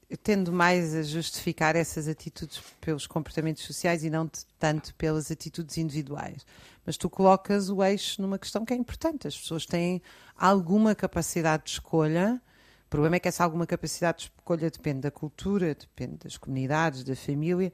eu 0.07 0.17
tendo 0.17 0.53
mais 0.53 0.93
a 0.93 1.01
justificar 1.01 1.75
essas 1.75 2.07
atitudes 2.07 2.61
pelos 2.79 3.07
comportamentos 3.07 3.63
sociais 3.63 4.03
e 4.03 4.09
não 4.11 4.29
tanto 4.59 4.93
pelas 4.93 5.31
atitudes 5.31 5.79
individuais. 5.79 6.45
Mas 6.85 6.97
tu 6.97 7.09
colocas 7.09 7.69
o 7.69 7.83
eixo 7.83 8.21
numa 8.21 8.37
questão 8.37 8.63
que 8.63 8.73
é 8.73 8.77
importante. 8.77 9.27
As 9.27 9.37
pessoas 9.37 9.65
têm 9.65 10.01
alguma 10.37 10.93
capacidade 10.93 11.63
de 11.63 11.69
escolha. 11.71 12.41
O 12.85 12.89
problema 12.89 13.15
é 13.15 13.19
que 13.19 13.27
essa 13.27 13.43
alguma 13.43 13.65
capacidade 13.65 14.19
de 14.19 14.23
escolha 14.25 14.69
depende 14.69 15.01
da 15.01 15.11
cultura, 15.11 15.73
depende 15.73 16.17
das 16.23 16.37
comunidades, 16.37 17.03
da 17.03 17.15
família. 17.15 17.73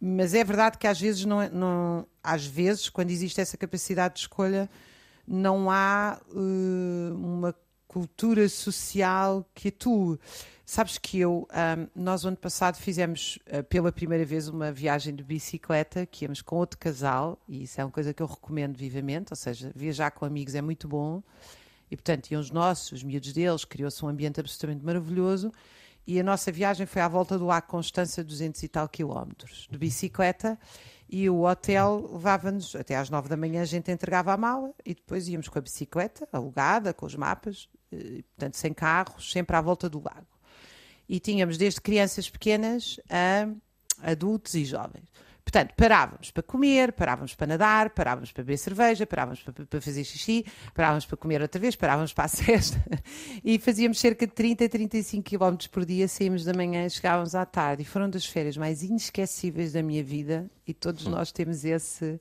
Mas 0.00 0.34
é 0.34 0.44
verdade 0.44 0.78
que 0.78 0.86
às 0.86 1.00
vezes, 1.00 1.24
não, 1.24 1.42
é, 1.42 1.48
não 1.48 2.06
às 2.22 2.46
vezes 2.46 2.88
quando 2.88 3.10
existe 3.10 3.40
essa 3.40 3.56
capacidade 3.56 4.14
de 4.14 4.20
escolha, 4.20 4.68
não 5.26 5.70
há 5.70 6.20
uh, 6.30 7.14
uma 7.14 7.54
cultura 7.92 8.48
social 8.48 9.46
que 9.54 9.68
atue. 9.68 10.18
Sabes 10.64 10.96
que 10.96 11.20
eu, 11.20 11.46
um, 11.52 12.02
nós 12.02 12.24
ano 12.24 12.36
passado 12.36 12.76
fizemos 12.76 13.38
uh, 13.48 13.62
pela 13.64 13.92
primeira 13.92 14.24
vez 14.24 14.48
uma 14.48 14.72
viagem 14.72 15.14
de 15.14 15.22
bicicleta, 15.22 16.06
que 16.06 16.24
íamos 16.24 16.40
com 16.40 16.56
outro 16.56 16.78
casal, 16.78 17.38
e 17.46 17.64
isso 17.64 17.78
é 17.78 17.84
uma 17.84 17.90
coisa 17.90 18.14
que 18.14 18.22
eu 18.22 18.26
recomendo 18.26 18.78
vivamente, 18.78 19.30
ou 19.30 19.36
seja, 19.36 19.70
viajar 19.74 20.10
com 20.12 20.24
amigos 20.24 20.54
é 20.54 20.62
muito 20.62 20.88
bom. 20.88 21.22
E 21.90 21.96
portanto, 21.96 22.30
iam 22.30 22.40
os 22.40 22.50
nossos, 22.50 22.92
os 22.92 23.02
miúdos 23.02 23.34
deles, 23.34 23.66
criou-se 23.66 24.02
um 24.02 24.08
ambiente 24.08 24.40
absolutamente 24.40 24.82
maravilhoso. 24.82 25.52
E 26.06 26.18
a 26.18 26.22
nossa 26.22 26.50
viagem 26.50 26.86
foi 26.86 27.02
à 27.02 27.08
volta 27.08 27.38
do 27.38 27.44
Lago 27.44 27.66
Constança, 27.66 28.24
200 28.24 28.62
e 28.62 28.68
tal 28.68 28.88
quilómetros, 28.88 29.68
de 29.70 29.76
bicicleta. 29.76 30.58
E 31.12 31.28
o 31.28 31.42
hotel 31.44 32.08
levava-nos 32.10 32.74
até 32.74 32.96
às 32.96 33.10
nove 33.10 33.28
da 33.28 33.36
manhã, 33.36 33.60
a 33.60 33.66
gente 33.66 33.90
entregava 33.90 34.32
a 34.32 34.36
mala 34.36 34.72
e 34.84 34.94
depois 34.94 35.28
íamos 35.28 35.46
com 35.46 35.58
a 35.58 35.62
bicicleta 35.62 36.26
alugada, 36.32 36.94
com 36.94 37.04
os 37.04 37.14
mapas, 37.14 37.68
e, 37.92 38.22
portanto, 38.22 38.56
sem 38.56 38.72
carros, 38.72 39.30
sempre 39.30 39.54
à 39.54 39.60
volta 39.60 39.90
do 39.90 40.02
lago 40.02 40.32
e 41.12 41.20
tínhamos 41.20 41.58
desde 41.58 41.78
crianças 41.78 42.30
pequenas 42.30 42.98
a 43.10 43.46
adultos 44.10 44.54
e 44.54 44.64
jovens. 44.64 45.04
Portanto, 45.52 45.74
parávamos 45.76 46.30
para 46.30 46.42
comer, 46.42 46.92
parávamos 46.94 47.34
para 47.34 47.46
nadar, 47.46 47.90
parávamos 47.90 48.32
para 48.32 48.42
beber 48.42 48.56
cerveja, 48.56 49.06
parávamos 49.06 49.42
para, 49.42 49.66
para, 49.66 49.80
fazer 49.82 50.02
xixi, 50.02 50.46
parávamos 50.72 51.04
para 51.04 51.14
comer 51.18 51.42
outra 51.42 51.60
vez, 51.60 51.76
parávamos 51.76 52.14
para 52.14 52.24
a 52.24 52.28
cesta 52.32 52.82
e 53.44 53.58
fazíamos 53.58 54.00
cerca 54.00 54.26
de 54.26 54.32
30 54.32 54.64
a 54.64 54.68
35 54.70 55.28
km 55.28 55.68
por 55.70 55.84
dia, 55.84 56.08
saímos 56.08 56.42
da 56.42 56.54
manhã, 56.54 56.88
chegávamos 56.88 57.34
à 57.34 57.44
tarde 57.44 57.82
e 57.82 57.84
foram 57.84 58.08
das 58.08 58.24
férias 58.24 58.56
mais 58.56 58.82
inesquecíveis 58.82 59.74
da 59.74 59.82
minha 59.82 60.02
vida 60.02 60.50
e 60.66 60.72
todos 60.72 61.06
nós 61.06 61.30
temos 61.30 61.66
esse, 61.66 62.18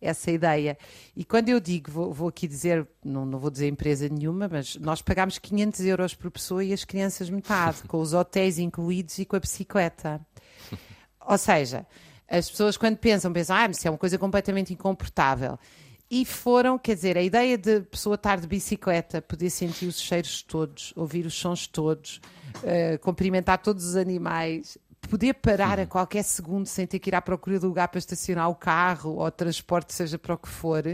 essa 0.00 0.32
ideia. 0.32 0.76
E 1.14 1.24
quando 1.24 1.50
eu 1.50 1.60
digo, 1.60 1.88
vou, 1.88 2.12
vou 2.12 2.28
aqui 2.30 2.48
dizer, 2.48 2.84
não, 3.04 3.24
não, 3.24 3.38
vou 3.38 3.48
dizer 3.48 3.68
empresa 3.68 4.08
nenhuma, 4.08 4.48
mas 4.48 4.74
nós 4.74 5.00
pagámos 5.00 5.38
500 5.38 5.80
euros 5.82 6.14
por 6.16 6.32
pessoa 6.32 6.64
e 6.64 6.72
as 6.72 6.82
crianças 6.84 7.30
metade, 7.30 7.84
com 7.86 8.00
os 8.00 8.12
hotéis 8.12 8.58
incluídos 8.58 9.20
e 9.20 9.24
com 9.24 9.36
a 9.36 9.40
bicicleta. 9.40 10.20
Ou 11.28 11.38
seja, 11.38 11.86
as 12.28 12.50
pessoas 12.50 12.76
quando 12.76 12.96
pensam, 12.96 13.32
pensam, 13.32 13.56
ah, 13.56 13.68
mas 13.68 13.78
isso 13.78 13.88
é 13.88 13.90
uma 13.90 13.98
coisa 13.98 14.18
completamente 14.18 14.72
incomportável. 14.72 15.58
E 16.08 16.24
foram, 16.24 16.78
quer 16.78 16.94
dizer, 16.94 17.18
a 17.18 17.22
ideia 17.22 17.58
de 17.58 17.80
pessoa 17.80 18.14
estar 18.14 18.38
de 18.40 18.46
bicicleta, 18.46 19.20
poder 19.20 19.50
sentir 19.50 19.86
os 19.86 20.00
cheiros 20.00 20.40
todos, 20.40 20.92
ouvir 20.94 21.26
os 21.26 21.34
sons 21.34 21.66
todos, 21.66 22.20
uh, 22.58 22.98
cumprimentar 23.00 23.58
todos 23.58 23.84
os 23.84 23.96
animais, 23.96 24.78
poder 25.10 25.34
parar 25.34 25.80
a 25.80 25.86
qualquer 25.86 26.22
segundo 26.22 26.66
sem 26.66 26.86
ter 26.86 27.00
que 27.00 27.10
ir 27.10 27.14
à 27.14 27.20
procura 27.20 27.58
do 27.58 27.66
lugar 27.66 27.88
para 27.88 27.98
estacionar 27.98 28.48
o 28.48 28.54
carro 28.54 29.16
ou 29.16 29.30
transporte, 29.32 29.92
seja 29.92 30.16
para 30.16 30.34
o 30.34 30.38
que 30.38 30.48
for, 30.48 30.84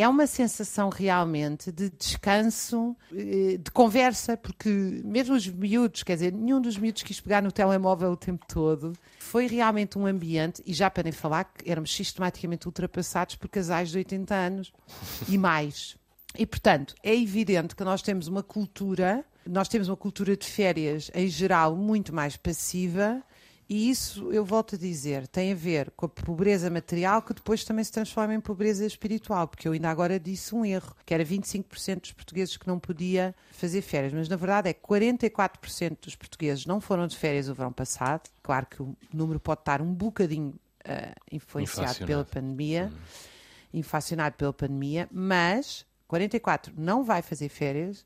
é 0.00 0.08
uma 0.08 0.26
sensação 0.26 0.88
realmente 0.88 1.70
de 1.70 1.90
descanso, 1.90 2.96
eh, 3.14 3.58
de 3.62 3.70
conversa, 3.70 4.36
porque 4.36 4.68
mesmo 5.04 5.34
os 5.34 5.46
miúdos, 5.46 6.02
quer 6.02 6.14
dizer, 6.14 6.32
nenhum 6.32 6.60
dos 6.60 6.78
miúdos 6.78 7.02
quis 7.02 7.20
pegar 7.20 7.42
no 7.42 7.52
telemóvel 7.52 8.12
o 8.12 8.16
tempo 8.16 8.46
todo. 8.48 8.94
Foi 9.18 9.46
realmente 9.46 9.98
um 9.98 10.06
ambiente, 10.06 10.62
e 10.64 10.72
já 10.72 10.90
para 10.90 11.02
nem 11.02 11.12
falar 11.12 11.44
que 11.44 11.70
éramos 11.70 11.94
sistematicamente 11.94 12.66
ultrapassados 12.66 13.34
por 13.36 13.48
casais 13.48 13.90
de 13.90 13.98
80 13.98 14.34
anos 14.34 14.72
e 15.28 15.36
mais. 15.36 15.96
E, 16.38 16.46
portanto, 16.46 16.94
é 17.02 17.14
evidente 17.14 17.76
que 17.76 17.84
nós 17.84 18.00
temos 18.00 18.26
uma 18.26 18.42
cultura, 18.42 19.24
nós 19.46 19.68
temos 19.68 19.88
uma 19.88 19.96
cultura 19.96 20.36
de 20.36 20.46
férias, 20.46 21.10
em 21.14 21.28
geral, 21.28 21.76
muito 21.76 22.14
mais 22.14 22.36
passiva, 22.36 23.22
e 23.72 23.88
isso, 23.88 24.32
eu 24.32 24.44
volto 24.44 24.74
a 24.74 24.78
dizer, 24.78 25.28
tem 25.28 25.52
a 25.52 25.54
ver 25.54 25.92
com 25.92 26.06
a 26.06 26.08
pobreza 26.08 26.68
material 26.68 27.22
que 27.22 27.32
depois 27.32 27.62
também 27.62 27.84
se 27.84 27.92
transforma 27.92 28.34
em 28.34 28.40
pobreza 28.40 28.84
espiritual, 28.84 29.46
porque 29.46 29.68
eu 29.68 29.70
ainda 29.70 29.88
agora 29.88 30.18
disse 30.18 30.52
um 30.56 30.64
erro, 30.64 30.92
que 31.06 31.14
era 31.14 31.24
25% 31.24 32.00
dos 32.00 32.10
portugueses 32.10 32.56
que 32.56 32.66
não 32.66 32.80
podia 32.80 33.32
fazer 33.52 33.80
férias, 33.80 34.12
mas 34.12 34.28
na 34.28 34.34
verdade 34.34 34.68
é 34.68 34.74
44% 34.74 35.98
dos 36.02 36.16
portugueses 36.16 36.66
não 36.66 36.80
foram 36.80 37.06
de 37.06 37.16
férias 37.16 37.48
o 37.48 37.54
verão 37.54 37.72
passado. 37.72 38.28
Claro 38.42 38.66
que 38.66 38.82
o 38.82 38.96
número 39.14 39.38
pode 39.38 39.60
estar 39.60 39.80
um 39.80 39.94
bocadinho 39.94 40.48
uh, 40.48 41.14
influenciado 41.30 42.04
pela 42.04 42.24
pandemia, 42.24 42.92
hum. 42.92 42.98
inflacionado 43.72 44.34
pela 44.34 44.52
pandemia, 44.52 45.08
mas 45.12 45.86
44 46.08 46.74
não 46.76 47.04
vai 47.04 47.22
fazer 47.22 47.48
férias 47.48 48.04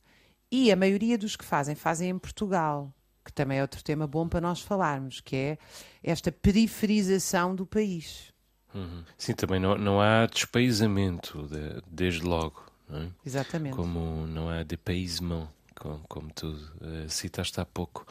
e 0.50 0.70
a 0.70 0.77
maioria 0.77 1.16
dos 1.16 1.37
que 1.37 1.44
fazem, 1.44 1.74
fazem 1.74 2.11
em 2.11 2.18
Portugal 2.18 2.92
que 3.24 3.32
também 3.32 3.58
é 3.58 3.62
outro 3.62 3.82
tema 3.82 4.06
bom 4.06 4.28
para 4.28 4.40
nós 4.40 4.60
falarmos, 4.60 5.20
que 5.20 5.37
é 5.37 5.58
esta 6.02 6.30
periferização 6.30 7.54
do 7.54 7.64
país. 7.64 8.32
Uhum. 8.74 9.04
Sim, 9.16 9.34
também 9.34 9.60
não, 9.60 9.76
não 9.76 10.00
há 10.00 10.26
despaísamento 10.26 11.46
de, 11.46 11.82
desde 11.87 12.22
logo. 12.22 12.64
Não 12.88 13.02
é? 13.02 13.08
Exatamente. 13.24 13.76
Como 13.76 14.26
não 14.26 14.50
há 14.50 14.62
depaísement, 14.62 15.48
como, 15.74 16.00
como 16.08 16.30
tu 16.32 16.48
uh, 16.48 17.08
citaste 17.08 17.60
há 17.60 17.64
pouco. 17.64 18.06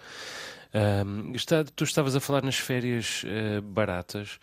Um, 0.73 1.33
está, 1.35 1.63
tu 1.63 1.83
estavas 1.83 2.15
a 2.15 2.19
falar 2.19 2.41
nas 2.41 2.57
férias 2.57 3.23
uh, 3.23 3.61
baratas 3.61 4.39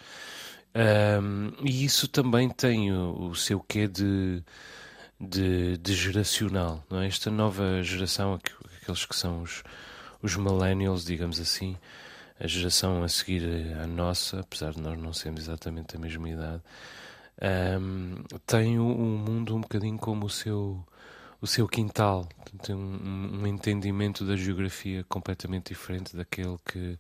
um, 0.75 1.53
e 1.65 1.85
isso 1.85 2.07
também 2.07 2.49
tem 2.49 2.93
o, 2.93 3.31
o 3.31 3.35
seu 3.35 3.61
quê 3.61 3.89
de, 3.89 4.43
de, 5.21 5.77
de, 5.79 5.95
geracional, 5.95 6.85
não 6.89 7.01
é? 7.01 7.09
Esta 7.09 7.31
nova 7.31 7.83
geração, 7.83 8.39
aqueles 8.81 9.05
que 9.05 9.17
são 9.17 9.43
os, 9.43 9.65
os 10.23 10.37
millennials, 10.37 11.05
digamos 11.05 11.41
assim, 11.41 11.77
a 12.39 12.47
geração 12.47 13.03
a 13.03 13.09
seguir 13.09 13.43
à 13.83 13.87
nossa, 13.87 14.41
apesar 14.41 14.73
de 14.73 14.81
nós 14.81 14.99
não 14.99 15.13
sermos 15.13 15.43
exatamente 15.43 15.95
da 15.95 16.01
mesma 16.01 16.29
idade, 16.29 16.63
um, 17.81 18.23
tem 18.47 18.79
o, 18.79 18.87
o, 18.87 19.19
mundo 19.19 19.57
um 19.57 19.61
bocadinho 19.61 19.99
como 19.99 20.27
o 20.27 20.31
seu, 20.31 20.85
o 21.41 21.47
seu 21.47 21.67
quintal, 21.67 22.29
tem 22.63 22.75
um, 22.75 23.41
um 23.43 23.47
entendimento 23.47 24.25
da 24.25 24.37
geografia 24.37 25.05
completamente 25.09 25.69
diferente 25.69 26.17
daquele 26.17 26.57
que, 26.65 26.99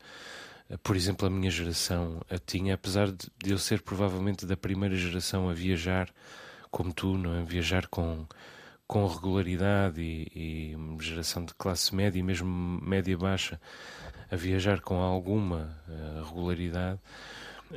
por 0.82 0.96
exemplo, 0.96 1.26
a 1.26 1.30
minha 1.30 1.50
geração 1.50 2.20
a 2.30 2.38
tinha, 2.38 2.74
apesar 2.74 3.10
de, 3.10 3.28
de 3.42 3.50
eu 3.50 3.58
ser 3.58 3.82
provavelmente 3.82 4.46
da 4.46 4.56
primeira 4.56 4.94
geração 4.94 5.48
a 5.48 5.52
viajar 5.52 6.10
como 6.70 6.92
tu, 6.92 7.18
não 7.18 7.34
é? 7.34 7.42
Viajar 7.42 7.86
com 7.88 8.26
com 8.90 9.06
regularidade 9.06 10.00
e, 10.00 10.74
e, 10.74 10.76
geração 11.00 11.44
de 11.44 11.54
classe 11.54 11.94
média 11.94 12.18
e 12.18 12.24
mesmo 12.24 12.48
média 12.82 13.16
baixa 13.16 13.60
a 14.28 14.34
viajar 14.34 14.80
com 14.80 14.96
alguma 14.96 15.80
uh, 15.88 16.24
regularidade. 16.24 16.98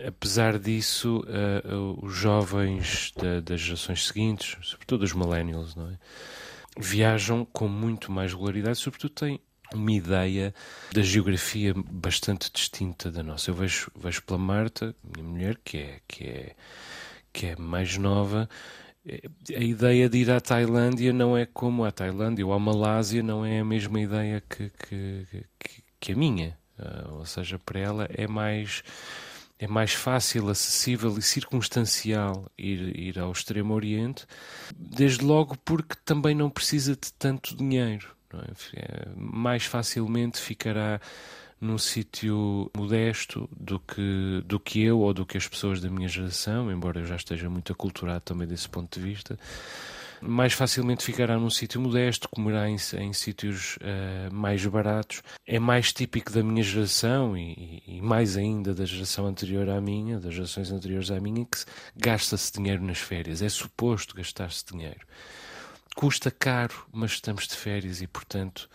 Apesar 0.08 0.58
disso, 0.58 1.24
uh, 1.28 2.04
os 2.04 2.16
jovens 2.16 3.14
da, 3.16 3.42
das 3.42 3.62
gerações 3.62 4.08
seguintes, 4.08 4.58
sobretudo 4.64 5.04
os 5.04 5.14
millennials, 5.14 5.76
não 5.76 5.88
é? 5.88 6.00
viajam 6.80 7.46
com 7.46 7.68
muito 7.68 8.12
mais 8.12 8.32
regularidade, 8.32 8.80
sobretudo 8.80 9.12
têm 9.12 9.40
uma 9.72 9.92
ideia 9.92 10.52
da 10.92 11.04
geografia 11.04 11.76
bastante 11.92 12.52
distinta 12.52 13.12
da 13.12 13.22
nossa. 13.22 13.52
Eu 13.52 13.54
vejo, 13.54 13.92
vejo 13.96 14.24
pela 14.24 14.40
Marta, 14.40 14.96
minha 15.16 15.30
mulher, 15.30 15.60
que 15.64 15.78
é, 15.78 16.00
que 16.08 16.24
é, 16.24 16.56
que 17.32 17.46
é 17.46 17.56
mais 17.56 18.00
nova, 18.00 18.50
a 19.06 19.64
ideia 19.64 20.10
de 20.10 20.18
ir 20.20 20.32
à 20.32 20.40
Tailândia 20.40 21.12
não 21.12 21.38
é 21.38 21.46
como 21.46 21.84
a 21.84 21.92
Tailândia 21.92 22.46
ou 22.46 22.54
a 22.54 22.60
Malásia, 22.60 23.22
não 23.22 23.46
é 23.46 23.60
a 23.60 23.66
mesma 23.66 24.00
ideia 24.00 24.42
que, 24.50 24.70
que, 24.70 25.46
que, 25.60 25.84
que 26.00 26.12
a 26.14 26.16
minha. 26.16 26.58
Uh, 26.80 27.20
ou 27.20 27.26
seja, 27.26 27.60
para 27.60 27.80
ela 27.80 28.08
é 28.10 28.28
mais, 28.28 28.82
é 29.60 29.68
mais 29.68 29.94
fácil, 29.94 30.50
acessível 30.50 31.18
e 31.18 31.22
circunstancial 31.22 32.50
ir, 32.58 32.98
ir 32.98 33.20
ao 33.20 33.32
Extremo 33.32 33.74
Oriente, 33.74 34.26
desde 34.76 35.24
logo 35.24 35.58
porque 35.66 35.96
também 36.06 36.34
não 36.34 36.50
precisa 36.50 36.94
de 36.94 37.12
tanto 37.14 37.56
dinheiro. 37.56 38.16
É? 38.34 38.80
É, 38.80 39.10
mais 39.16 39.66
facilmente 39.66 40.40
ficará 40.40 41.00
num 41.64 41.78
sítio 41.78 42.70
modesto 42.76 43.50
do 43.56 43.80
que, 43.80 44.44
do 44.46 44.60
que 44.60 44.84
eu 44.84 45.00
ou 45.00 45.14
do 45.14 45.26
que 45.26 45.38
as 45.38 45.48
pessoas 45.48 45.80
da 45.80 45.90
minha 45.90 46.10
geração, 46.10 46.70
embora 46.70 47.00
eu 47.00 47.06
já 47.06 47.16
esteja 47.16 47.50
muito 47.50 47.72
aculturado 47.72 48.22
também 48.22 48.46
desse 48.46 48.68
ponto 48.68 49.00
de 49.00 49.06
vista, 49.06 49.40
mais 50.22 50.54
facilmente 50.54 51.04
ficará 51.04 51.38
num 51.38 51.50
sítio 51.50 51.80
modesto, 51.80 52.30
comerá 52.30 52.70
em, 52.70 52.76
em 52.98 53.14
sítios 53.14 53.78
uh, 53.78 54.34
mais 54.34 54.66
baratos. 54.66 55.22
É 55.46 55.60
mais 55.60 55.92
típico 55.92 56.32
da 56.32 56.44
minha 56.44 56.64
geração 56.64 57.36
e, 57.38 57.84
e, 57.86 58.02
mais 58.02 58.38
ainda 58.38 58.74
da 58.74 58.86
geração 58.86 59.26
anterior 59.26 59.70
à 59.70 59.82
minha, 59.82 60.20
das 60.20 60.34
gerações 60.34 60.72
anteriores 60.72 61.12
à 61.12 61.20
minha, 61.20 61.46
que 61.46 61.60
gasta-se 61.96 62.54
dinheiro 62.54 62.84
nas 62.84 63.00
férias. 63.00 63.42
É 63.42 63.50
suposto 63.50 64.16
gastar-se 64.16 64.66
dinheiro. 64.66 65.06
Custa 65.96 66.32
caro, 66.32 66.86
mas 66.92 67.12
estamos 67.12 67.48
de 67.48 67.56
férias 67.56 68.02
e, 68.02 68.08
portanto, 68.08 68.70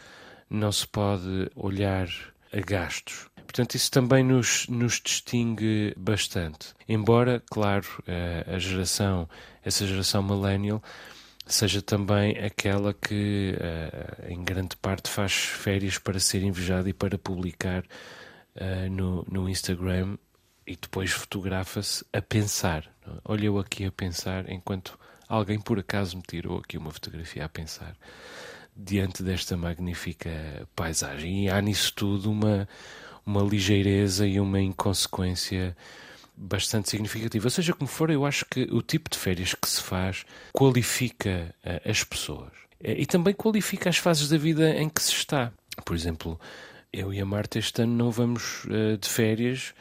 não 0.51 0.70
se 0.70 0.87
pode 0.87 1.51
olhar 1.55 2.09
a 2.52 2.61
gastos. 2.61 3.28
Portanto, 3.37 3.74
isso 3.74 3.90
também 3.90 4.22
nos, 4.22 4.68
nos 4.68 5.00
distingue 5.00 5.94
bastante. 5.96 6.74
Embora, 6.87 7.42
claro, 7.50 7.87
eh, 8.06 8.44
a 8.46 8.58
geração, 8.58 9.28
essa 9.64 9.87
geração 9.87 10.22
millennial, 10.22 10.82
seja 11.46 11.80
também 11.80 12.37
aquela 12.38 12.92
que, 12.92 13.56
eh, 13.58 14.26
em 14.28 14.44
grande 14.44 14.76
parte, 14.76 15.08
faz 15.08 15.32
férias 15.32 15.96
para 15.96 16.20
ser 16.20 16.42
invejada 16.42 16.90
e 16.90 16.92
para 16.92 17.16
publicar 17.16 17.84
eh, 18.54 18.88
no, 18.90 19.24
no 19.30 19.48
Instagram 19.48 20.18
e 20.66 20.76
depois 20.76 21.11
fotografa-se 21.11 22.04
a 22.12 22.20
pensar. 22.20 22.84
Olha 23.24 23.46
eu 23.46 23.58
aqui 23.58 23.87
a 23.87 23.90
pensar 23.90 24.50
enquanto 24.50 24.98
alguém 25.26 25.58
por 25.58 25.78
acaso 25.78 26.18
me 26.18 26.22
tirou 26.22 26.58
aqui 26.58 26.76
uma 26.76 26.90
fotografia 26.90 27.46
a 27.46 27.48
pensar 27.48 27.96
diante 28.79 29.25
desta 29.25 29.57
magnífica 29.57 30.31
paisagem. 30.77 31.45
E 31.45 31.51
há 31.51 31.61
nisso 31.61 31.93
tudo 31.95 32.31
uma, 32.31 32.69
uma 33.27 33.43
ligeireza 33.43 34.25
e 34.25 34.38
uma 34.38 34.61
inconsequência 34.61 35.77
bastante 36.37 36.88
significativa. 36.88 37.51
Seja 37.51 37.75
como 37.75 37.88
for, 37.88 38.09
eu 38.11 38.25
acho 38.25 38.45
que 38.45 38.62
o 38.71 38.81
tipo 38.81 39.11
de 39.11 39.19
férias 39.19 39.55
que 39.55 39.69
se 39.69 39.83
faz 39.83 40.25
qualifica 40.53 41.53
uh, 41.64 41.91
as 41.91 42.05
pessoas 42.05 42.53
uh, 42.81 42.95
e 42.97 43.05
também 43.05 43.35
qualifica 43.35 43.91
as 43.91 43.99
fases 43.99 44.29
da 44.29 44.38
vida 44.38 44.71
em 44.71 44.88
que 44.88 45.03
se 45.03 45.12
está. 45.12 45.53
Por 45.85 45.97
exemplo, 45.97 46.41
eu 46.93 47.12
e 47.12 47.21
a 47.21 47.27
Marta 47.27 47.59
este 47.59 47.83
ano 47.83 47.95
não 47.95 48.12
vamos 48.12 48.64
uh, 48.67 48.97
de 48.97 49.09
férias, 49.09 49.75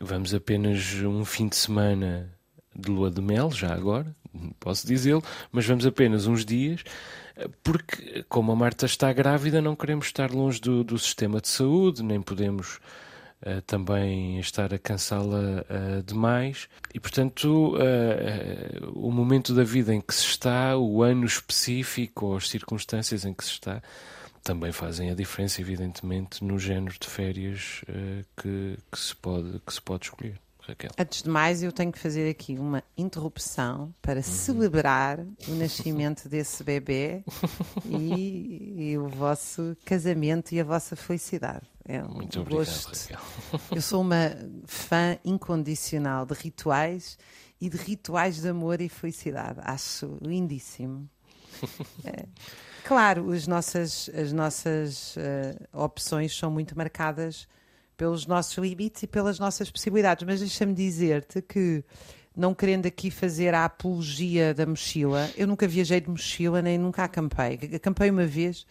vamos 0.00 0.34
apenas 0.34 0.94
um 0.94 1.24
fim 1.26 1.46
de 1.48 1.56
semana 1.56 2.32
de 2.74 2.90
lua 2.90 3.10
de 3.10 3.20
mel, 3.20 3.50
já 3.50 3.74
agora, 3.74 4.16
posso 4.58 4.86
dizê-lo, 4.86 5.22
mas 5.50 5.66
vamos 5.66 5.84
apenas 5.84 6.26
uns 6.26 6.42
dias 6.42 6.82
porque, 7.62 8.24
como 8.28 8.52
a 8.52 8.56
Marta 8.56 8.86
está 8.86 9.12
grávida, 9.12 9.60
não 9.60 9.76
queremos 9.76 10.06
estar 10.06 10.30
longe 10.30 10.60
do, 10.60 10.84
do 10.84 10.98
sistema 10.98 11.40
de 11.40 11.48
saúde, 11.48 12.02
nem 12.02 12.20
podemos 12.20 12.78
uh, 13.46 13.60
também 13.66 14.38
estar 14.38 14.72
a 14.74 14.78
cansá-la 14.78 15.64
uh, 15.64 16.02
demais. 16.02 16.68
E, 16.92 17.00
portanto, 17.00 17.76
uh, 17.76 18.92
o 18.94 19.10
momento 19.10 19.54
da 19.54 19.64
vida 19.64 19.94
em 19.94 20.00
que 20.00 20.14
se 20.14 20.26
está, 20.26 20.76
o 20.76 21.02
ano 21.02 21.24
específico 21.24 22.26
ou 22.26 22.36
as 22.36 22.48
circunstâncias 22.48 23.24
em 23.24 23.32
que 23.32 23.44
se 23.44 23.52
está, 23.52 23.82
também 24.42 24.72
fazem 24.72 25.10
a 25.10 25.14
diferença, 25.14 25.60
evidentemente, 25.60 26.44
no 26.44 26.58
género 26.58 26.96
de 26.98 27.06
férias 27.06 27.84
que, 28.36 28.76
que, 28.90 28.98
se 28.98 29.14
pode, 29.14 29.60
que 29.64 29.72
se 29.72 29.80
pode 29.80 30.06
escolher. 30.06 30.36
Raquel? 30.66 30.90
Antes 30.96 31.22
de 31.22 31.28
mais, 31.28 31.62
eu 31.62 31.72
tenho 31.72 31.90
que 31.90 31.98
fazer 31.98 32.30
aqui 32.30 32.56
uma 32.58 32.82
interrupção 32.96 33.92
para 34.00 34.22
celebrar 34.22 35.18
o 35.48 35.54
nascimento 35.54 36.28
desse 36.28 36.62
bebê 36.62 37.24
e, 37.84 38.90
e 38.92 38.98
o 38.98 39.08
vosso 39.08 39.76
casamento 39.84 40.52
e 40.52 40.60
a 40.60 40.64
vossa 40.64 40.94
felicidade. 40.94 41.66
É 41.84 42.02
um 42.02 42.08
Muito 42.08 42.40
obrigado, 42.40 42.64
gosto. 42.64 43.12
Raquel. 43.12 43.20
Eu 43.72 43.82
sou 43.82 44.00
uma 44.00 44.36
fã 44.64 45.18
incondicional 45.24 46.24
de 46.24 46.34
rituais 46.34 47.18
e 47.60 47.68
de 47.68 47.76
rituais 47.76 48.40
de 48.40 48.48
amor 48.48 48.80
e 48.80 48.88
felicidade. 48.88 49.58
Acho 49.62 50.18
lindíssimo. 50.20 51.08
É. 52.04 52.26
Claro, 52.84 53.30
as 53.30 53.46
nossas, 53.46 54.10
as 54.12 54.32
nossas 54.32 55.14
eh, 55.16 55.54
opções 55.72 56.36
são 56.36 56.50
muito 56.50 56.76
marcadas 56.76 57.46
pelos 57.96 58.26
nossos 58.26 58.56
limites 58.58 59.02
e 59.02 59.06
pelas 59.06 59.38
nossas 59.38 59.70
possibilidades, 59.70 60.24
mas 60.26 60.40
deixa-me 60.40 60.74
dizer-te 60.74 61.42
que, 61.42 61.84
não 62.36 62.54
querendo 62.54 62.86
aqui 62.86 63.10
fazer 63.10 63.54
a 63.54 63.64
apologia 63.64 64.54
da 64.54 64.66
mochila, 64.66 65.30
eu 65.36 65.46
nunca 65.46 65.66
viajei 65.68 66.00
de 66.00 66.08
mochila 66.10 66.62
nem 66.62 66.78
nunca 66.78 67.04
acampei. 67.04 67.58
Acampei 67.74 68.10
uma 68.10 68.26
vez 68.26 68.66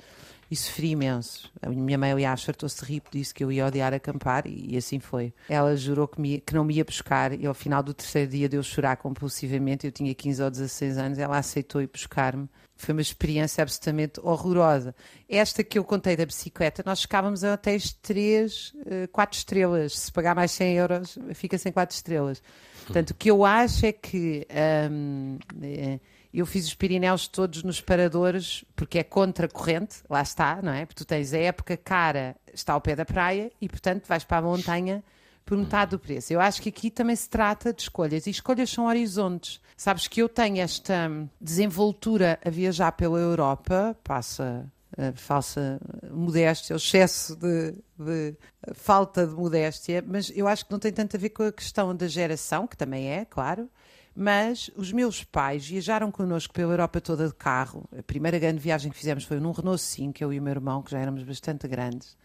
e 0.51 0.55
sofri 0.55 0.89
imenso. 0.89 1.49
A 1.61 1.69
minha 1.69 1.97
mãe, 1.97 2.11
aliás, 2.11 2.43
fartou-se 2.43 2.83
rir, 2.83 3.01
disse 3.09 3.33
que 3.33 3.41
eu 3.41 3.49
ia 3.49 3.65
odiar 3.65 3.93
acampar 3.93 4.45
e, 4.45 4.73
e 4.73 4.77
assim 4.77 4.99
foi. 4.99 5.33
Ela 5.47 5.77
jurou 5.77 6.09
que, 6.09 6.19
me 6.19 6.41
que 6.41 6.53
não 6.53 6.65
me 6.65 6.73
ia 6.75 6.83
buscar 6.83 7.31
e 7.39 7.45
ao 7.45 7.53
final 7.53 7.81
do 7.81 7.93
terceiro 7.93 8.31
dia 8.31 8.49
de 8.49 8.57
eu 8.57 8.63
chorar 8.63 8.97
compulsivamente, 8.97 9.85
eu 9.85 9.93
tinha 9.93 10.13
15 10.13 10.43
ou 10.43 10.51
16 10.51 10.97
anos, 10.97 11.17
ela 11.17 11.37
aceitou 11.37 11.81
ir 11.81 11.87
buscar-me. 11.87 12.49
Foi 12.81 12.93
uma 12.93 13.01
experiência 13.01 13.61
absolutamente 13.61 14.19
horrorosa. 14.23 14.95
Esta 15.29 15.63
que 15.63 15.77
eu 15.77 15.83
contei 15.83 16.15
da 16.15 16.25
bicicleta, 16.25 16.81
nós 16.85 17.01
ficávamos 17.01 17.43
a 17.43 17.53
hotéis 17.53 17.83
de 17.83 17.95
3, 17.95 18.73
4 19.11 19.37
estrelas. 19.37 19.97
Se 19.97 20.11
pagar 20.11 20.33
mais 20.33 20.51
100 20.51 20.77
euros, 20.77 21.17
fica 21.35 21.57
sem 21.57 21.71
4 21.71 21.95
estrelas. 21.95 22.41
Portanto, 22.85 23.11
o 23.11 23.13
que 23.15 23.29
eu 23.29 23.45
acho 23.45 23.85
é 23.85 23.91
que 23.91 24.47
eh, 24.49 25.99
eu 26.33 26.45
fiz 26.45 26.65
os 26.65 26.73
Pirineus 26.73 27.27
todos 27.27 27.61
nos 27.61 27.79
paradores, 27.79 28.65
porque 28.75 28.97
é 28.97 29.03
contra 29.03 29.47
corrente, 29.47 29.97
lá 30.09 30.21
está, 30.21 30.59
não 30.61 30.73
é? 30.73 30.85
Porque 30.85 31.03
tu 31.03 31.05
tens 31.05 31.33
a 31.33 31.37
época 31.37 31.77
cara, 31.77 32.35
está 32.51 32.73
ao 32.73 32.81
pé 32.81 32.95
da 32.95 33.05
praia, 33.05 33.51
e 33.61 33.69
portanto 33.69 34.07
vais 34.07 34.23
para 34.23 34.37
a 34.37 34.41
montanha 34.41 35.03
por 35.51 35.57
metade 35.57 35.91
do 35.91 35.99
preço. 35.99 36.31
Eu 36.31 36.39
acho 36.39 36.61
que 36.61 36.69
aqui 36.69 36.89
também 36.89 37.13
se 37.13 37.29
trata 37.29 37.73
de 37.73 37.81
escolhas, 37.81 38.25
e 38.25 38.29
escolhas 38.29 38.69
são 38.69 38.85
horizontes. 38.85 39.59
Sabes 39.75 40.07
que 40.07 40.21
eu 40.21 40.29
tenho 40.29 40.61
esta 40.61 41.11
desenvoltura 41.41 42.39
a 42.41 42.49
viajar 42.49 42.93
pela 42.93 43.19
Europa, 43.19 43.93
passa 44.01 44.71
a 44.97 45.11
falsa 45.11 45.77
modéstia, 46.09 46.73
o 46.73 46.77
excesso 46.77 47.35
de, 47.35 47.73
de 47.99 48.33
falta 48.73 49.27
de 49.27 49.33
modéstia, 49.33 50.01
mas 50.07 50.31
eu 50.33 50.47
acho 50.47 50.65
que 50.65 50.71
não 50.71 50.79
tem 50.79 50.93
tanto 50.93 51.17
a 51.17 51.19
ver 51.19 51.31
com 51.31 51.43
a 51.43 51.51
questão 51.51 51.93
da 51.93 52.07
geração, 52.07 52.65
que 52.65 52.77
também 52.77 53.09
é, 53.09 53.25
claro, 53.25 53.69
mas 54.15 54.71
os 54.77 54.93
meus 54.93 55.21
pais 55.21 55.67
viajaram 55.67 56.09
connosco 56.11 56.53
pela 56.53 56.71
Europa 56.71 57.01
toda 57.01 57.27
de 57.27 57.35
carro. 57.35 57.89
A 57.99 58.01
primeira 58.01 58.39
grande 58.39 58.59
viagem 58.59 58.89
que 58.89 58.97
fizemos 58.97 59.25
foi 59.25 59.37
num 59.37 59.51
Renault 59.51 59.81
5, 59.81 60.23
eu 60.23 60.31
e 60.31 60.39
o 60.39 60.41
meu 60.41 60.51
irmão, 60.51 60.81
que 60.81 60.91
já 60.91 60.99
éramos 60.99 61.23
bastante 61.23 61.67
grandes. 61.67 62.15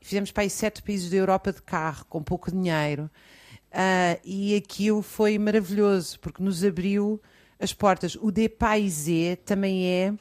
Fizemos 0.00 0.30
para 0.30 0.42
aí 0.44 0.50
sete 0.50 0.82
países 0.82 1.10
da 1.10 1.16
Europa 1.16 1.52
de 1.52 1.62
carro, 1.62 2.04
com 2.08 2.22
pouco 2.22 2.50
dinheiro. 2.50 3.10
Ah, 3.72 4.18
e 4.24 4.54
aquilo 4.56 5.02
foi 5.02 5.38
maravilhoso, 5.38 6.18
porque 6.20 6.42
nos 6.42 6.64
abriu 6.64 7.20
as 7.60 7.72
portas. 7.72 8.16
O 8.20 8.30
Depaisé 8.30 9.36
também 9.36 9.86
é. 9.86 10.14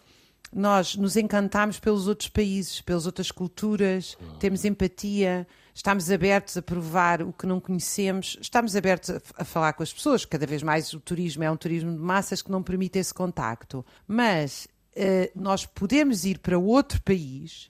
Nós 0.54 0.96
nos 0.96 1.18
encantámos 1.18 1.80
pelos 1.80 2.08
outros 2.08 2.30
países, 2.30 2.80
pelas 2.80 3.06
outras 3.06 3.30
culturas, 3.30 4.18
temos 4.40 4.64
empatia, 4.64 5.46
estamos 5.74 6.10
abertos 6.10 6.56
a 6.56 6.62
provar 6.62 7.22
o 7.22 7.34
que 7.34 7.46
não 7.46 7.60
conhecemos, 7.60 8.38
estamos 8.40 8.74
abertos 8.74 9.10
a, 9.10 9.22
a 9.38 9.44
falar 9.44 9.74
com 9.74 9.84
as 9.84 9.92
pessoas. 9.92 10.24
Cada 10.24 10.48
vez 10.48 10.64
mais 10.64 10.94
o 10.94 11.00
turismo 11.00 11.44
é 11.44 11.52
um 11.52 11.58
turismo 11.58 11.92
de 11.92 11.98
massas 11.98 12.42
que 12.42 12.50
não 12.50 12.64
permite 12.64 12.98
esse 12.98 13.14
contacto. 13.14 13.86
Mas 14.08 14.68
eh, 14.96 15.30
nós 15.36 15.66
podemos 15.66 16.24
ir 16.24 16.40
para 16.40 16.58
outro 16.58 17.02
país. 17.02 17.70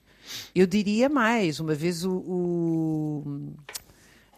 Eu 0.54 0.66
diria 0.66 1.08
mais, 1.08 1.60
uma 1.60 1.74
vez 1.74 2.04
o- 2.04 2.12
o 2.16 3.52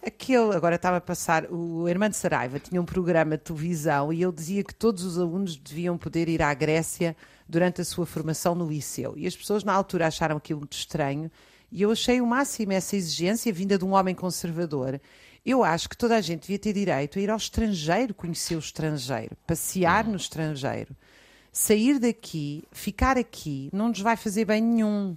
Aquele, 0.01 0.55
agora 0.55 0.77
estava 0.77 0.99
a 0.99 1.01
passar, 1.01 1.45
o 1.51 1.87
Hermano 1.89 2.15
Saraiva 2.15 2.61
tinha 2.61 2.81
um 2.81 2.85
programa 2.85 3.37
de 3.37 3.43
televisão 3.43 4.13
e 4.13 4.23
ele 4.23 4.33
dizia 4.33 4.63
que 4.63 4.73
todos 4.75 5.03
os 5.03 5.19
alunos 5.19 5.57
deviam 5.57 5.99
poder 5.99 6.29
ir 6.29 6.41
à 6.41 6.55
Grécia 6.55 7.17
durante 7.49 7.81
a 7.81 7.85
sua 7.85 8.07
formação 8.07 8.55
no 8.55 8.67
liceu. 8.69 9.15
E 9.17 9.27
as 9.27 9.37
pessoas 9.37 9.65
na 9.65 9.73
altura 9.75 10.07
acharam 10.07 10.37
aquilo 10.37 10.61
muito 10.61 10.75
estranho 10.75 11.29
e 11.71 11.83
eu 11.83 11.91
achei 11.91 12.21
o 12.21 12.27
máximo 12.27 12.73
essa 12.73 12.95
exigência 12.97 13.53
vinda 13.53 13.77
de 13.77 13.85
um 13.85 13.93
homem 13.93 14.15
conservador. 14.15 15.01
Eu 15.45 15.65
acho 15.65 15.89
que 15.89 15.97
toda 15.97 16.17
a 16.17 16.21
gente 16.21 16.43
devia 16.43 16.59
ter 16.61 16.73
direito 16.73 17.19
a 17.19 17.23
ir 17.23 17.29
ao 17.31 17.37
estrangeiro, 17.37 18.15
conhecer 18.15 18.55
o 18.55 18.61
estrangeiro, 18.61 19.37
passear 19.47 20.07
no 20.07 20.17
estrangeiro. 20.17 20.95
Sair 21.53 21.99
daqui, 21.99 22.63
ficar 22.71 23.19
aqui, 23.19 23.69
não 23.73 23.89
nos 23.89 24.01
vai 24.01 24.17
fazer 24.17 24.45
bem 24.45 24.63
nenhum. 24.63 25.17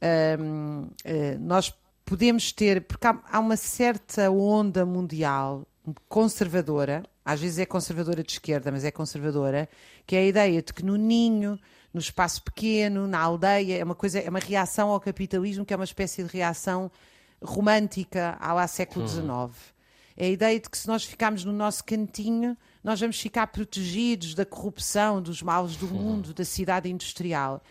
Eh, 0.00 1.36
nós 1.38 1.72
podemos 2.04 2.52
ter, 2.52 2.82
porque 2.82 3.06
há, 3.06 3.20
há 3.30 3.40
uma 3.40 3.56
certa 3.56 4.30
onda 4.30 4.86
mundial 4.86 5.66
conservadora, 6.08 7.02
às 7.24 7.40
vezes 7.40 7.58
é 7.58 7.66
conservadora 7.66 8.22
de 8.22 8.32
esquerda, 8.32 8.70
mas 8.70 8.84
é 8.84 8.90
conservadora, 8.90 9.68
que 10.06 10.14
é 10.16 10.20
a 10.20 10.24
ideia 10.24 10.62
de 10.62 10.72
que 10.72 10.84
no 10.84 10.96
ninho, 10.96 11.58
no 11.92 12.00
espaço 12.00 12.42
pequeno, 12.42 13.06
na 13.06 13.18
aldeia, 13.18 13.78
é 13.78 13.84
uma 13.84 13.94
coisa, 13.94 14.18
é 14.20 14.28
uma 14.28 14.38
reação 14.38 14.90
ao 14.90 15.00
capitalismo 15.00 15.64
que 15.64 15.72
é 15.72 15.76
uma 15.76 15.84
espécie 15.84 16.22
de 16.22 16.30
reação 16.30 16.90
romântica 17.42 18.36
ao 18.40 18.56
lá 18.56 18.66
século 18.66 19.06
XIX. 19.08 19.26
É 20.16 20.26
a 20.26 20.30
ideia 20.30 20.58
de 20.58 20.70
que 20.70 20.78
se 20.78 20.86
nós 20.86 21.04
ficarmos 21.04 21.44
no 21.44 21.52
nosso 21.52 21.84
cantinho, 21.84 22.56
nós 22.82 23.00
vamos 23.00 23.20
ficar 23.20 23.48
protegidos 23.48 24.34
da 24.34 24.46
corrupção, 24.46 25.20
dos 25.20 25.42
males 25.42 25.76
do 25.76 25.88
mundo, 25.88 26.32
da 26.32 26.44
cidade 26.44 26.88
industrial. 26.88 27.62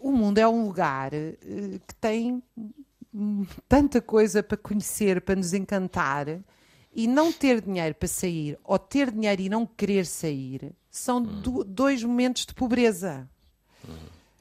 O 0.00 0.12
mundo 0.12 0.38
é 0.38 0.46
um 0.48 0.66
lugar 0.66 1.12
eh, 1.12 1.34
que 1.86 1.94
tem 2.00 2.42
hum, 3.12 3.46
tanta 3.68 4.00
coisa 4.00 4.42
para 4.42 4.56
conhecer, 4.56 5.20
para 5.20 5.34
nos 5.36 5.52
encantar, 5.52 6.26
e 6.94 7.06
não 7.06 7.32
ter 7.32 7.60
dinheiro 7.60 7.94
para 7.94 8.08
sair, 8.08 8.58
ou 8.64 8.78
ter 8.78 9.10
dinheiro 9.10 9.42
e 9.42 9.48
não 9.48 9.66
querer 9.66 10.06
sair, 10.06 10.72
são 10.90 11.22
do- 11.22 11.62
dois 11.64 12.02
momentos 12.02 12.46
de 12.46 12.54
pobreza. 12.54 13.28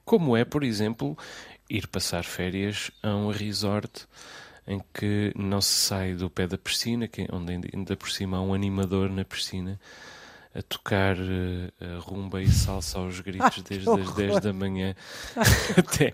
Como 0.06 0.36
é, 0.38 0.46
por 0.46 0.64
exemplo, 0.64 1.18
ir 1.70 1.88
passar 1.88 2.24
férias 2.24 2.90
a 3.04 3.10
um 3.16 3.30
resort 3.30 4.08
em 4.66 4.82
que 4.94 5.34
não 5.36 5.62
se 5.62 5.74
sai 5.74 6.14
do 6.14 6.30
pé 6.30 6.48
da 6.48 6.58
piscina, 6.58 7.08
que, 7.08 7.28
onde 7.32 7.52
ainda- 7.54 7.70
ainda 7.74 7.96
por 7.98 8.10
cima 8.10 8.38
há 8.38 8.42
um 8.42 8.54
animador 8.54 9.10
na 9.10 9.24
piscina 9.26 9.80
a 10.58 10.62
tocar 10.64 11.16
eh, 11.16 12.00
rumba 12.00 12.42
e 12.42 12.50
salsa 12.50 12.98
aos 12.98 13.20
gritos 13.20 13.62
desde 13.70 13.88
as 13.88 14.16
10 14.16 14.40
da 14.40 14.52
manhã 14.52 14.96
até 15.78 16.14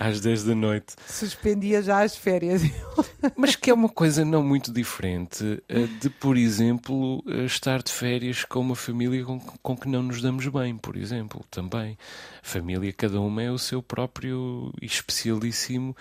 às 0.00 0.20
10 0.20 0.44
da 0.44 0.54
noite. 0.56 0.96
Suspendia 1.06 1.80
já 1.80 2.02
as 2.02 2.16
férias. 2.16 2.62
Mas 3.36 3.54
que 3.54 3.70
é 3.70 3.74
uma 3.74 3.88
coisa 3.88 4.24
não 4.24 4.42
muito 4.42 4.72
diferente 4.72 5.62
eh, 5.68 5.86
de, 6.00 6.10
por 6.10 6.36
exemplo, 6.36 7.22
eh, 7.28 7.44
estar 7.44 7.80
de 7.80 7.92
férias 7.92 8.44
com 8.44 8.58
uma 8.58 8.74
família 8.74 9.24
com, 9.24 9.38
com 9.38 9.76
que 9.76 9.88
não 9.88 10.02
nos 10.02 10.20
damos 10.20 10.48
bem, 10.48 10.76
por 10.76 10.96
exemplo, 10.96 11.44
também. 11.48 11.96
Família, 12.42 12.92
cada 12.92 13.20
uma 13.20 13.40
é 13.42 13.50
o 13.50 13.58
seu 13.58 13.80
próprio 13.82 14.72
especialíssimo 14.82 15.96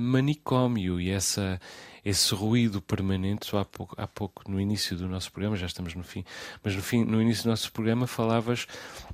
manicômio 0.00 1.00
e 1.00 1.10
essa, 1.10 1.60
esse 2.08 2.34
ruído 2.34 2.80
permanente. 2.80 3.54
Há 3.56 3.64
pouco, 3.64 3.94
há 4.00 4.06
pouco, 4.06 4.50
no 4.50 4.60
início 4.60 4.96
do 4.96 5.08
nosso 5.08 5.30
programa, 5.32 5.56
já 5.56 5.66
estamos 5.66 5.94
no 5.94 6.02
fim, 6.02 6.24
mas 6.62 6.74
no, 6.74 6.82
fim, 6.82 7.04
no 7.04 7.20
início 7.20 7.44
do 7.44 7.50
nosso 7.50 7.70
programa 7.72 8.06
falavas 8.06 8.66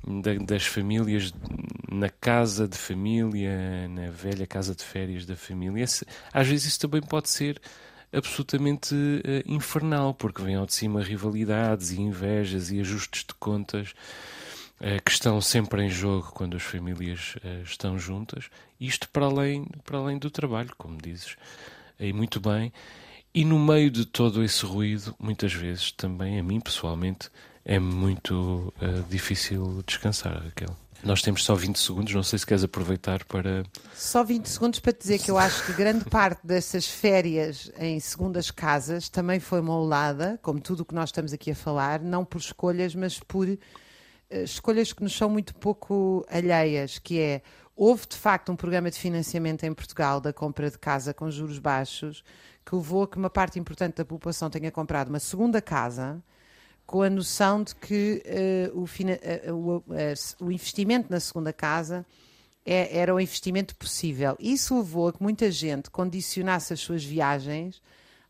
da- 0.05 0.35
das 0.45 0.65
famílias 0.65 1.33
na 1.91 2.09
casa 2.09 2.67
de 2.67 2.77
família, 2.77 3.87
na 3.89 4.09
velha 4.09 4.47
casa 4.47 4.73
de 4.75 4.83
férias 4.83 5.25
da 5.25 5.35
família. 5.35 5.83
Esse- 5.83 6.05
às 6.33 6.47
vezes 6.47 6.65
isso 6.67 6.79
também 6.79 7.01
pode 7.01 7.29
ser 7.29 7.61
absolutamente 8.13 8.95
eh, 9.25 9.43
infernal, 9.45 10.13
porque 10.13 10.41
vem 10.41 10.55
ao 10.55 10.65
de 10.65 10.73
cima 10.73 11.03
rivalidades 11.03 11.91
e 11.91 11.99
invejas 12.01 12.71
e 12.71 12.79
ajustes 12.79 13.25
de 13.25 13.33
contas 13.35 13.93
eh, 14.79 14.99
que 14.99 15.11
estão 15.11 15.39
sempre 15.41 15.83
em 15.83 15.89
jogo 15.89 16.31
quando 16.33 16.55
as 16.57 16.63
famílias 16.63 17.35
eh, 17.43 17.61
estão 17.63 17.97
juntas. 17.99 18.49
Isto 18.79 19.09
para 19.09 19.25
além, 19.25 19.65
para 19.83 19.97
além 19.97 20.17
do 20.17 20.29
trabalho, 20.29 20.71
como 20.77 20.97
dizes, 21.01 21.35
e 21.99 22.13
muito 22.13 22.39
bem. 22.39 22.71
E 23.33 23.43
no 23.43 23.59
meio 23.59 23.91
de 23.91 24.05
todo 24.05 24.43
esse 24.43 24.65
ruído, 24.65 25.13
muitas 25.19 25.53
vezes 25.53 25.91
também 25.91 26.39
a 26.39 26.43
mim 26.43 26.59
pessoalmente 26.59 27.29
é 27.65 27.79
muito 27.79 28.73
eh, 28.79 29.03
difícil 29.09 29.83
descansar, 29.85 30.41
Raquel. 30.41 30.75
Nós 31.03 31.21
temos 31.21 31.43
só 31.43 31.53
20 31.53 31.77
segundos, 31.77 32.13
não 32.13 32.23
sei 32.23 32.39
se 32.39 32.45
queres 32.45 32.63
aproveitar 32.63 33.23
para. 33.25 33.63
Só 33.93 34.23
20 34.23 34.47
segundos 34.47 34.79
para 34.79 34.93
te 34.93 35.01
dizer 35.01 35.19
que 35.19 35.29
eu 35.29 35.37
acho 35.37 35.65
que 35.65 35.73
grande 35.73 36.05
parte 36.05 36.45
dessas 36.45 36.87
férias 36.87 37.71
em 37.77 37.99
segundas 37.99 38.49
casas 38.49 39.09
também 39.09 39.39
foi 39.39 39.61
moldada, 39.61 40.39
como 40.41 40.59
tudo 40.59 40.81
o 40.81 40.85
que 40.85 40.95
nós 40.95 41.09
estamos 41.09 41.33
aqui 41.33 41.51
a 41.51 41.55
falar, 41.55 41.99
não 41.99 42.23
por 42.23 42.39
escolhas, 42.39 42.95
mas 42.95 43.19
por 43.19 43.47
eh, 43.47 43.57
escolhas 44.43 44.93
que 44.93 45.03
nos 45.03 45.15
são 45.15 45.29
muito 45.29 45.53
pouco 45.55 46.25
alheias, 46.29 46.97
que 46.97 47.19
é 47.19 47.41
Houve 47.75 48.07
de 48.07 48.15
facto 48.15 48.51
um 48.51 48.55
programa 48.55 48.89
de 48.89 48.97
financiamento 48.97 49.63
em 49.63 49.73
Portugal 49.73 50.21
da 50.21 50.31
compra 50.31 50.69
de 50.71 50.77
casa 50.77 51.13
com 51.13 51.29
juros 51.29 51.59
baixos 51.59 52.23
que 52.65 52.75
levou 52.75 53.03
a 53.03 53.07
que 53.07 53.17
uma 53.17 53.29
parte 53.29 53.59
importante 53.59 53.95
da 53.97 54.05
população 54.05 54.49
tenha 54.49 54.71
comprado 54.71 55.09
uma 55.09 55.19
segunda 55.19 55.61
casa 55.61 56.23
com 56.85 57.01
a 57.01 57.09
noção 57.09 57.63
de 57.63 57.75
que 57.75 58.21
eh, 58.25 58.71
o, 58.73 58.85
fina- 58.85 59.19
eh, 59.21 59.51
o- 59.51 59.83
eh, 59.91 60.13
o 60.39 60.51
investimento 60.51 61.07
na 61.11 61.19
segunda 61.19 61.51
casa 61.51 62.05
é- 62.65 62.97
era 62.97 63.13
um 63.13 63.19
investimento 63.19 63.75
possível. 63.75 64.35
Isso 64.39 64.75
levou 64.77 65.09
a 65.09 65.13
que 65.13 65.21
muita 65.21 65.51
gente 65.51 65.89
condicionasse 65.89 66.71
as 66.73 66.79
suas 66.79 67.03
viagens 67.03 67.81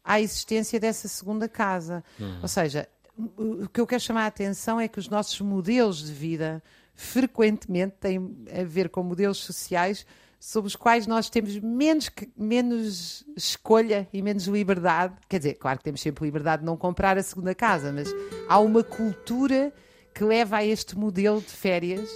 à 0.04 0.20
existência 0.20 0.80
dessa 0.80 1.08
segunda 1.08 1.48
casa. 1.48 2.04
Ou 2.42 2.48
seja, 2.48 2.88
o 3.18 3.64
o 3.66 3.70
que 3.70 3.80
eu 3.80 3.88
quero 3.88 4.02
chamar 4.02 4.24
a 4.24 4.28
atenção 4.28 4.80
é 4.80 4.88
que 4.88 5.00
os 5.00 5.08
nossos 5.08 5.40
modelos 5.42 6.04
de 6.04 6.12
vida 6.12 6.62
frequentemente 6.96 7.96
têm 8.00 8.36
a 8.52 8.64
ver 8.64 8.90
com 8.90 9.04
modelos 9.04 9.38
sociais 9.38 10.06
sobre 10.40 10.68
os 10.68 10.76
quais 10.76 11.08
nós 11.08 11.30
temos 11.30 11.60
menos, 11.60 12.10
menos 12.38 13.26
escolha 13.36 14.08
e 14.14 14.22
menos 14.22 14.46
liberdade. 14.46 15.16
Quer 15.28 15.40
dizer, 15.40 15.54
claro 15.56 15.80
que 15.80 15.84
temos 15.84 16.02
sempre 16.02 16.24
liberdade 16.26 16.62
de 16.62 16.66
não 16.66 16.78
comprar 16.78 17.18
a 17.18 17.24
segunda 17.24 17.54
casa, 17.56 17.92
mas 17.92 18.08
há 18.48 18.60
uma 18.60 18.84
cultura 18.84 19.74
que 20.14 20.24
leva 20.24 20.58
a 20.58 20.66
este 20.66 20.98
modelo 20.98 21.42
de 21.42 21.52
férias 21.52 22.10